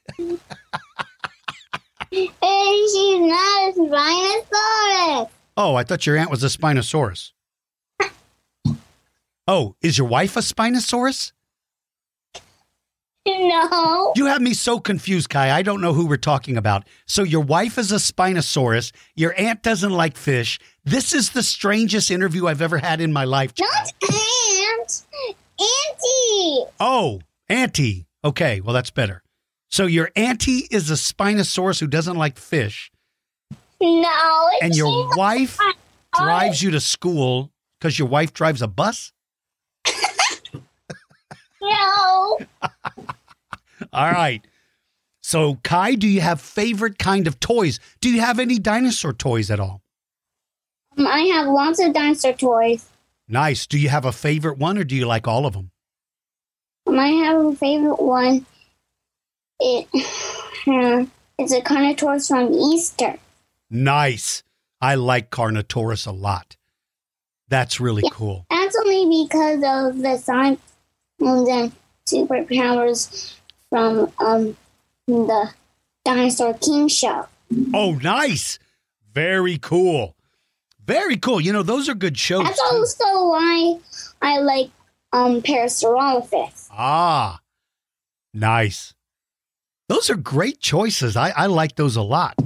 [2.13, 2.27] Hey,
[2.91, 5.29] she's not a Spinosaurus.
[5.55, 7.31] Oh, I thought your aunt was a Spinosaurus.
[9.47, 11.31] Oh, is your wife a Spinosaurus?
[13.27, 14.13] No.
[14.15, 15.51] You have me so confused, Kai.
[15.51, 16.87] I don't know who we're talking about.
[17.05, 18.91] So your wife is a Spinosaurus.
[19.15, 20.59] Your aunt doesn't like fish.
[20.85, 23.53] This is the strangest interview I've ever had in my life.
[23.59, 25.03] Not Aunt.
[25.59, 26.65] Auntie.
[26.79, 28.07] Oh, auntie.
[28.23, 29.21] Okay, well that's better.
[29.69, 32.91] So your auntie is a Spinosaurus who doesn't like fish,
[33.79, 34.49] No.
[34.61, 35.57] and your wife
[36.15, 39.13] drives you to school because your wife drives a bus.
[41.61, 42.39] No.
[43.93, 44.45] All right.
[45.21, 47.79] So Kai, do you have favorite kind of toys?
[47.99, 49.81] Do you have any dinosaur toys at all?
[50.97, 52.87] Um, I have lots of dinosaur toys.
[53.27, 53.67] Nice.
[53.67, 55.71] Do you have a favorite one, or do you like all of them?
[56.87, 58.45] Um, I have a favorite one.
[59.59, 59.87] It
[60.67, 61.05] uh,
[61.37, 63.17] it's a Carnotaurus from Easter.
[63.69, 64.43] Nice.
[64.81, 66.57] I like Carnotaurus a lot.
[67.47, 68.45] That's really cool.
[68.49, 70.59] That's only because of the science
[71.21, 71.71] and then
[72.05, 73.35] superpowers
[73.69, 74.57] from um
[75.07, 75.53] the
[76.03, 77.27] Dinosaur King show.
[77.73, 78.59] Oh, nice.
[79.13, 80.15] Very cool.
[80.83, 81.41] Very cool.
[81.41, 82.43] You know, those are good shows.
[82.43, 82.75] That's too.
[82.75, 83.77] also why
[84.21, 84.69] I like
[85.13, 86.67] um Parasaurolophus.
[86.71, 87.39] Ah,
[88.33, 88.93] nice.
[89.89, 91.17] Those are great choices.
[91.17, 92.39] I, I like those a lot.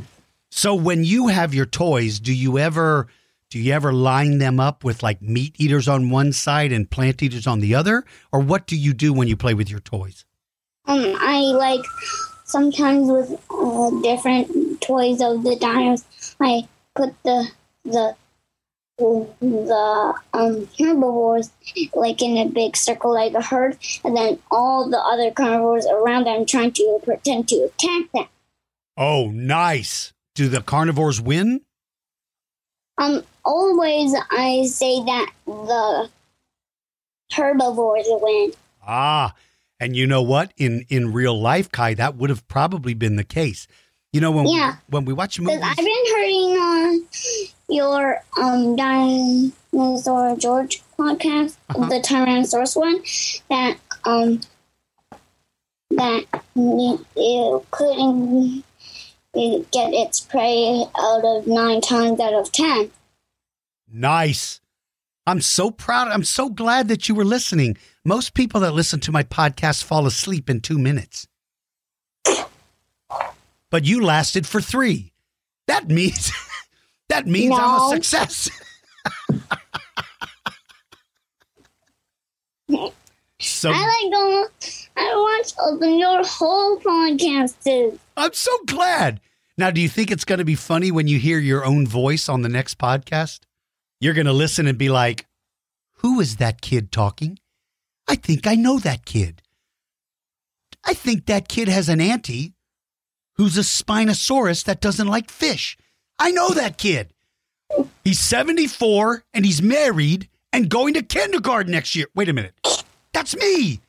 [0.50, 3.08] So when you have your toys, do you ever
[3.56, 7.24] do you ever line them up with like meat eaters on one side and plant
[7.24, 8.04] eaters on the other?
[8.34, 10.26] Or what do you do when you play with your toys?
[10.84, 11.80] Um, I like
[12.44, 16.04] sometimes with uh, different toys of the dinos.
[16.38, 17.48] I put the
[17.86, 18.18] the
[18.98, 21.50] the um herbivores
[21.94, 26.26] like in a big circle like a herd, and then all the other carnivores around
[26.26, 28.28] them trying to pretend to attack them.
[28.98, 30.12] Oh, nice.
[30.34, 31.62] Do the carnivores win?
[32.98, 36.10] Um, always I say that the
[37.34, 38.54] herbivores win.
[38.88, 39.34] Ah,
[39.80, 40.54] and you know what?
[40.58, 43.68] In in real life, Kai, that would have probably been the case.
[44.14, 44.76] You know when Yeah.
[44.88, 45.70] we, when we watch Because movies.
[45.70, 47.08] I've been hurting on
[47.68, 51.90] your um dinosaur George podcast, Uh-huh.
[51.90, 53.02] the Tyrannosaurus one,
[53.50, 54.40] that um
[55.92, 58.64] that you, it couldn't
[59.72, 62.92] get its prey out of nine times out of ten.
[63.92, 64.62] Nice.
[65.28, 66.08] I'm so proud.
[66.10, 67.78] I'm so glad that you were listening.
[68.04, 71.28] Most people that listen to my podcast fall asleep in two minutes.
[73.72, 75.12] But you lasted for three.
[75.68, 76.32] That means
[77.10, 78.50] that means I'm a success.
[83.66, 84.46] so I like going.
[84.96, 87.64] I watch open your whole podcast.
[87.64, 88.00] too.
[88.16, 89.20] I'm so glad.
[89.58, 92.30] Now, do you think it's going to be funny when you hear your own voice
[92.30, 93.40] on the next podcast?
[94.00, 95.26] You're going to listen and be like,
[96.00, 97.40] Who is that kid talking?
[98.08, 99.42] I think I know that kid.
[100.84, 102.54] I think that kid has an auntie
[103.38, 105.76] who's a Spinosaurus that doesn't like fish.
[106.20, 107.14] I know that kid.
[108.04, 112.06] He's 74 and he's married and going to kindergarten next year.
[112.14, 112.54] Wait a minute.
[113.16, 113.80] That's me.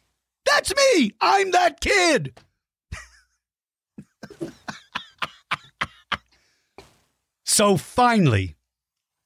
[0.45, 1.13] That's me.
[1.21, 2.39] I'm that kid.
[7.43, 8.55] So finally,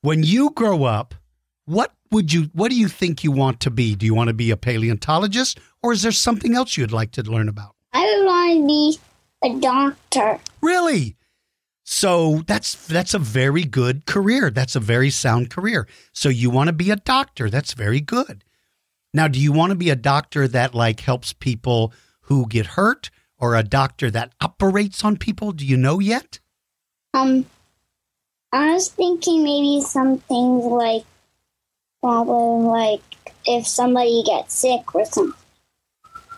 [0.01, 1.15] when you grow up,
[1.67, 3.95] what would you what do you think you want to be?
[3.95, 7.23] Do you want to be a paleontologist or is there something else you'd like to
[7.23, 7.75] learn about?
[7.93, 8.99] I would want to be
[9.45, 10.41] a doctor.
[10.63, 11.17] Really?
[11.85, 14.49] So that's that's a very good career.
[14.49, 15.87] That's a very sound career.
[16.15, 17.51] So you want to be a doctor.
[17.51, 18.45] That's very good.
[19.13, 21.93] Now, do you want to be a doctor that like helps people
[22.23, 25.53] who get hurt or a doctor that operates on people?
[25.53, 26.39] Do you know yet?
[27.13, 27.47] Um,
[28.53, 31.05] I was thinking maybe some things like
[32.01, 33.03] probably like
[33.45, 35.39] if somebody gets sick or something,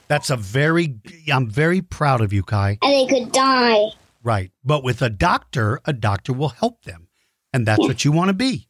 [0.08, 0.96] That's a very,
[1.32, 2.78] I'm very proud of you, Kai.
[2.82, 3.86] and they could die.
[4.22, 4.52] Right.
[4.64, 7.08] But with a doctor, a doctor will help them.
[7.52, 8.68] And that's what you want to be.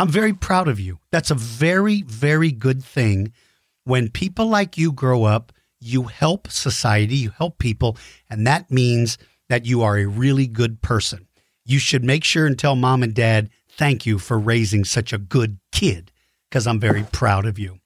[0.00, 0.98] I'm very proud of you.
[1.12, 3.34] That's a very, very good thing.
[3.84, 7.98] When people like you grow up, you help society, you help people,
[8.30, 9.18] and that means
[9.50, 11.28] that you are a really good person.
[11.66, 15.18] You should make sure and tell mom and dad, thank you for raising such a
[15.18, 16.10] good kid,
[16.48, 17.78] because I'm very proud of you.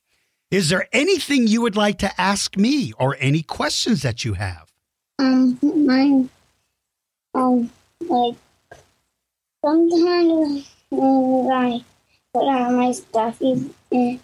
[0.52, 4.72] Is there anything you would like to ask me or any questions that you have?
[5.18, 6.30] Um, mine,
[7.34, 7.70] um,
[8.02, 8.36] like
[9.64, 11.82] sometimes I
[12.34, 14.20] put on my stuffies and,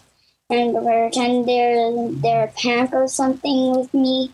[0.49, 4.31] and pretend they're they're a pack or something with me,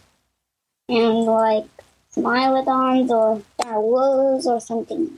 [0.90, 1.66] and like
[2.14, 3.42] smilodons or
[3.80, 5.18] Wars or something,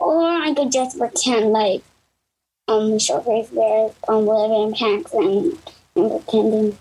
[0.00, 1.82] or I could just pretend like
[2.68, 5.58] um short face bears um live in packs and
[5.94, 6.78] and pretending.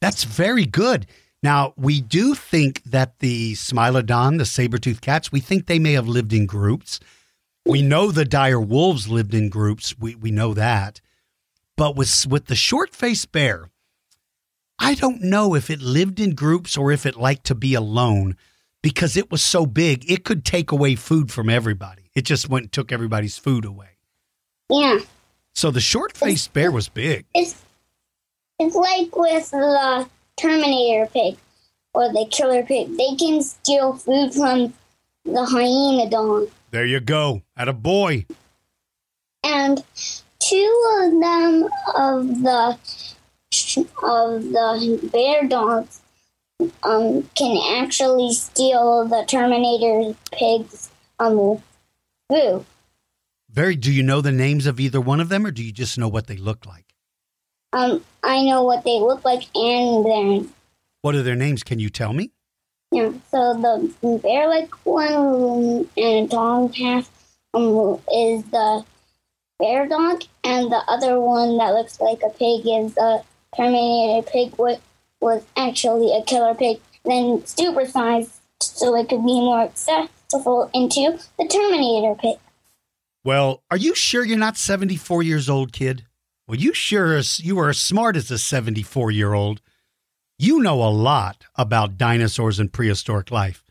[0.00, 1.06] That's very good.
[1.42, 6.06] Now, we do think that the Smilodon, the saber-toothed cats, we think they may have
[6.08, 7.00] lived in groups.
[7.70, 9.96] We know the dire wolves lived in groups.
[9.98, 11.00] We we know that.
[11.76, 13.70] But with with the short-faced bear,
[14.78, 18.36] I don't know if it lived in groups or if it liked to be alone
[18.82, 22.10] because it was so big, it could take away food from everybody.
[22.14, 23.98] It just went and took everybody's food away.
[24.68, 24.98] Yeah.
[25.54, 27.26] So the short-faced bear was big.
[27.34, 27.62] It's
[28.58, 31.36] it's like with the Terminator pig
[31.94, 32.96] or the killer pig.
[32.96, 34.74] They can steal food from
[35.24, 36.50] the hyaenodon.
[36.70, 37.42] There you go.
[37.56, 38.26] At a boy.
[39.42, 39.82] And
[40.38, 42.78] two of them of the
[44.02, 46.00] of the bear dogs
[46.82, 51.62] um, can actually steal the Terminator pig's um
[52.28, 52.64] food.
[53.50, 53.74] Very.
[53.76, 56.08] Do you know the names of either one of them, or do you just know
[56.08, 56.94] what they look like?
[57.72, 60.48] Um, I know what they look like and their
[61.02, 61.62] What are their names?
[61.62, 62.30] Can you tell me?
[62.92, 67.08] Yeah, so the bear like one and a dog half
[67.54, 68.84] um, is the
[69.60, 73.22] bear dog, and the other one that looks like a pig is the
[73.56, 74.80] Terminator pig, which
[75.20, 81.46] was actually a killer pig, then supersized so it could be more accessible into the
[81.46, 82.38] Terminator pig.
[83.22, 86.06] Well, are you sure you're not 74 years old, kid?
[86.48, 89.60] Well, you sure you are as smart as a 74 year old.
[90.42, 93.62] You know a lot about dinosaurs and prehistoric life.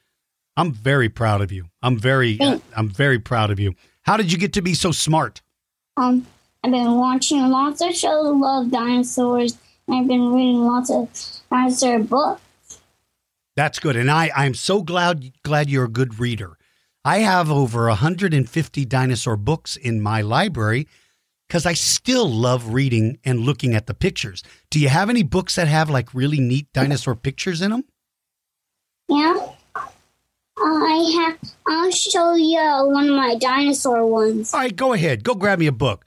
[0.56, 1.66] I'm very proud of you.
[1.82, 2.64] I'm very, Thanks.
[2.76, 3.74] I'm very proud of you.
[4.04, 5.42] How did you get to be so smart?
[5.98, 6.28] Um,
[6.64, 11.10] I've been watching lots of shows love dinosaurs, and I've been reading lots of
[11.50, 12.42] dinosaur books.
[13.56, 16.56] That's good, and I, I'm so glad, glad you're a good reader.
[17.04, 20.88] I have over 150 dinosaur books in my library
[21.50, 24.44] because I still love reading and looking at the pictures.
[24.70, 27.86] Do you have any books that have like really neat dinosaur pictures in them?
[29.08, 29.48] Yeah.
[29.76, 31.54] I have.
[31.66, 34.54] I'll show you one of my dinosaur ones.
[34.54, 35.24] All right, go ahead.
[35.24, 36.06] Go grab me a book.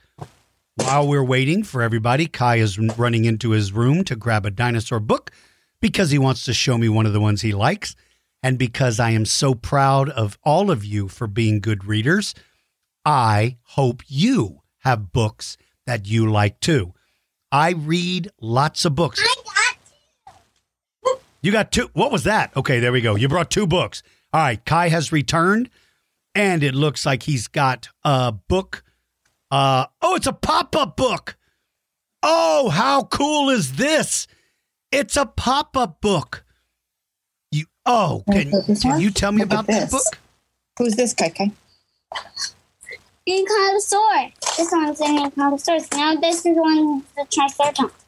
[0.75, 5.01] While we're waiting for everybody, Kai is running into his room to grab a dinosaur
[5.01, 5.31] book
[5.81, 7.95] because he wants to show me one of the ones he likes.
[8.41, 12.33] And because I am so proud of all of you for being good readers,
[13.05, 16.93] I hope you have books that you like too.
[17.51, 19.21] I read lots of books.
[19.21, 19.77] I got
[21.05, 21.19] two.
[21.41, 21.89] You got two.
[21.93, 22.55] What was that?
[22.55, 23.15] Okay, there we go.
[23.15, 24.01] You brought two books.
[24.31, 25.69] All right, Kai has returned,
[26.33, 28.83] and it looks like he's got a book.
[29.51, 31.37] Uh, oh, it's a pop up book.
[32.23, 34.27] Oh, how cool is this?
[34.91, 36.43] It's a pop up book.
[37.51, 38.51] You oh, can,
[38.81, 39.91] can you tell me Look about this this.
[39.91, 40.19] book?
[40.79, 41.51] Who's this, Kai
[43.27, 43.33] Kai?
[43.33, 44.55] Incomosaur.
[44.57, 45.91] This one's an Incomosaurus.
[45.93, 48.05] Now this is one the Triceratops.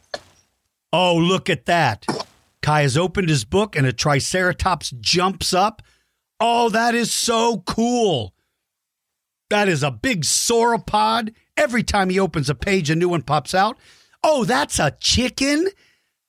[0.91, 2.05] Oh, look at that.
[2.61, 5.81] Kai has opened his book and a Triceratops jumps up.
[6.39, 8.33] Oh, that is so cool.
[9.49, 11.33] That is a big sauropod.
[11.55, 13.77] Every time he opens a page, a new one pops out.
[14.23, 15.67] Oh, that's a chicken.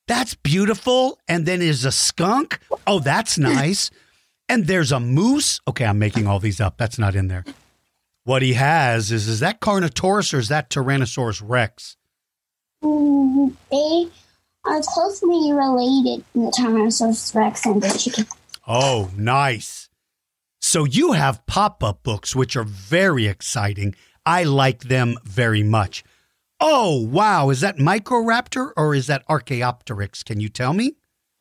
[0.07, 1.19] That's beautiful.
[1.27, 2.61] And then is a skunk.
[2.87, 3.91] Oh, that's nice.
[4.49, 5.61] And there's a moose.
[5.67, 6.77] Okay, I'm making all these up.
[6.77, 7.45] That's not in there.
[8.27, 11.97] What he has is is that Carnotaurus or is that Tyrannosaurus Rex?
[12.83, 14.09] Mm, They
[14.65, 18.27] are closely related in the Tyrannosaurus Rex and the chicken.
[18.67, 19.89] Oh, nice.
[20.61, 23.95] So you have pop up books, which are very exciting.
[24.27, 26.03] I like them very much.
[26.59, 27.51] Oh, wow.
[27.51, 30.25] Is that Microraptor or is that Archaeopteryx?
[30.25, 30.97] Can you tell me?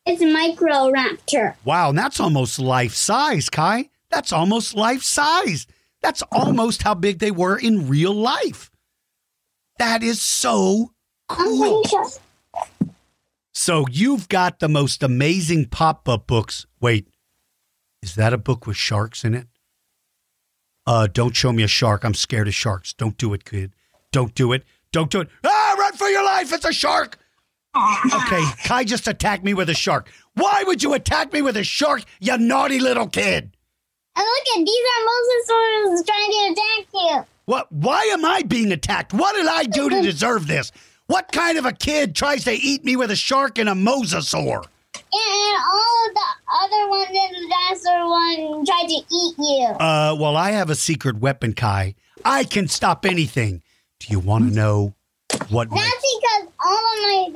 [0.06, 1.56] It's a Microraptor.
[1.66, 3.90] Wow, and that's almost life size, Kai.
[4.12, 5.66] That's almost life size.
[6.06, 8.70] That's almost how big they were in real life.
[9.80, 10.92] That is so
[11.28, 11.84] cool.
[13.56, 16.68] So you've got the most amazing pop up books.
[16.80, 17.08] Wait,
[18.04, 19.48] is that a book with sharks in it?
[20.86, 22.06] Uh, don't show me a shark.
[22.06, 22.94] I'm scared of sharks.
[22.94, 23.74] Don't do it, kid.
[24.12, 24.64] Don't do it.
[24.92, 25.30] Don't do it.
[25.44, 26.54] Ah, run for your life.
[26.54, 27.18] It's a shark.
[27.76, 30.12] Okay, Kai just attacked me with a shark.
[30.36, 33.55] Why would you attack me with a shark, you naughty little kid?
[34.18, 37.26] And look at these are mosasaurs trying to attack you.
[37.46, 37.72] What?
[37.72, 39.14] Why am I being attacked?
[39.14, 40.72] What did I do to deserve this?
[41.08, 44.66] What kind of a kid tries to eat me with a shark and a mosasaur?
[44.96, 46.30] And all of the
[46.64, 49.68] other ones in the dinosaur one tried to eat you.
[49.80, 51.96] Uh, well, I have a secret weapon, Kai.
[52.24, 53.62] I can stop anything.
[54.00, 54.94] Do you want to know
[55.50, 55.70] what?
[55.70, 57.30] my- That's because all of my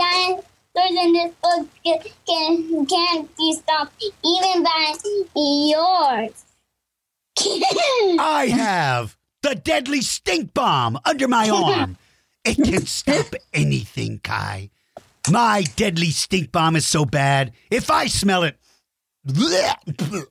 [0.76, 4.94] dinosaurs in this book can, can, can't be stopped, even by
[5.36, 6.46] yours.
[8.20, 11.98] I have the deadly stink bomb under my arm.
[12.46, 14.70] It can stop anything, Kai.
[15.30, 17.52] My deadly stink bomb is so bad.
[17.70, 18.58] If I smell it.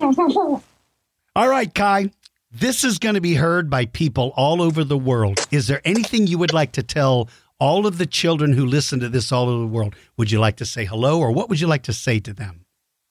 [0.00, 2.10] All right, Kai.
[2.50, 5.46] This is going to be heard by people all over the world.
[5.50, 7.28] Is there anything you would like to tell
[7.58, 9.94] all of the children who listen to this all over the world?
[10.16, 12.64] Would you like to say hello or what would you like to say to them?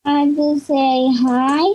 [0.03, 1.73] I just say hi.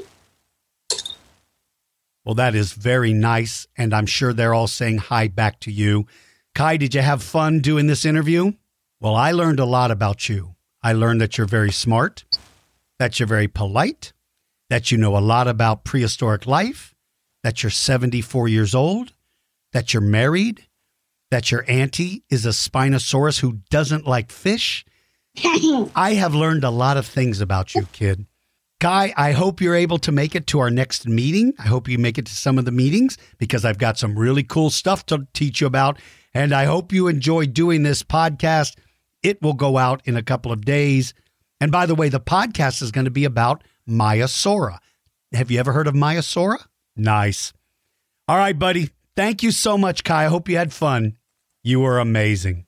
[2.25, 3.67] Well, that is very nice.
[3.77, 6.07] And I'm sure they're all saying hi back to you.
[6.55, 8.53] Kai, did you have fun doing this interview?
[9.01, 10.55] Well, I learned a lot about you.
[10.83, 12.25] I learned that you're very smart,
[12.99, 14.13] that you're very polite,
[14.69, 16.95] that you know a lot about prehistoric life,
[17.43, 19.13] that you're 74 years old,
[19.73, 20.67] that you're married,
[21.31, 24.85] that your auntie is a Spinosaurus who doesn't like fish.
[25.95, 28.27] I have learned a lot of things about you, kid.
[28.81, 31.53] Kai, I hope you're able to make it to our next meeting.
[31.59, 34.43] I hope you make it to some of the meetings because I've got some really
[34.43, 35.99] cool stuff to teach you about.
[36.33, 38.79] And I hope you enjoy doing this podcast.
[39.23, 41.13] It will go out in a couple of days.
[41.61, 44.79] And by the way, the podcast is going to be about Maiasaura.
[45.35, 46.65] Have you ever heard of Maiasaura?
[46.97, 47.53] Nice.
[48.29, 48.89] All right, buddy.
[49.15, 50.25] Thank you so much, Kai.
[50.25, 51.19] I hope you had fun.
[51.63, 52.65] You were amazing.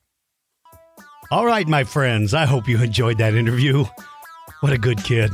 [1.31, 2.35] All right, my friends.
[2.35, 3.87] I hope you enjoyed that interview.
[4.61, 5.31] What a good kid.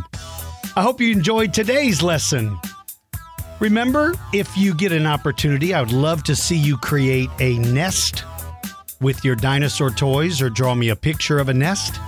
[0.78, 2.56] I hope you enjoyed today's lesson.
[3.58, 8.22] Remember, if you get an opportunity, I would love to see you create a nest
[9.00, 11.98] with your dinosaur toys or draw me a picture of a nest.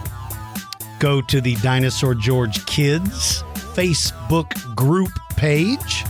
[1.00, 3.42] Go to the Dinosaur George Kids
[3.74, 6.04] Facebook group page.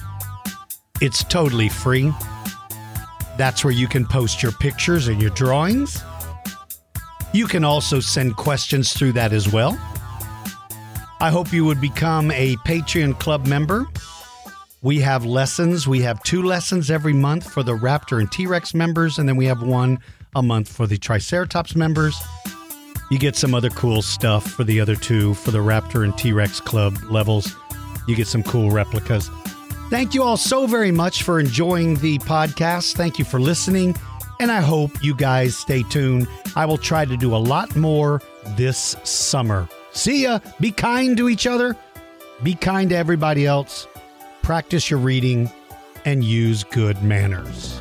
[1.01, 2.13] It's totally free.
[3.39, 6.05] That's where you can post your pictures and your drawings.
[7.33, 9.81] You can also send questions through that as well.
[11.23, 13.87] I hope you would become a Patreon Club member.
[14.81, 15.87] We have lessons.
[15.87, 19.37] We have two lessons every month for the Raptor and T Rex members, and then
[19.37, 19.99] we have one
[20.35, 22.19] a month for the Triceratops members.
[23.11, 26.33] You get some other cool stuff for the other two for the Raptor and T
[26.33, 27.55] Rex Club levels.
[28.09, 29.29] You get some cool replicas.
[29.91, 32.95] Thank you all so very much for enjoying the podcast.
[32.95, 33.95] Thank you for listening.
[34.39, 36.29] And I hope you guys stay tuned.
[36.57, 38.23] I will try to do a lot more
[38.57, 39.69] this summer.
[39.93, 40.41] See ya.
[40.61, 41.77] Be kind to each other.
[42.43, 43.87] Be kind to everybody else.
[44.43, 45.51] Practice your reading
[46.05, 47.81] and use good manners.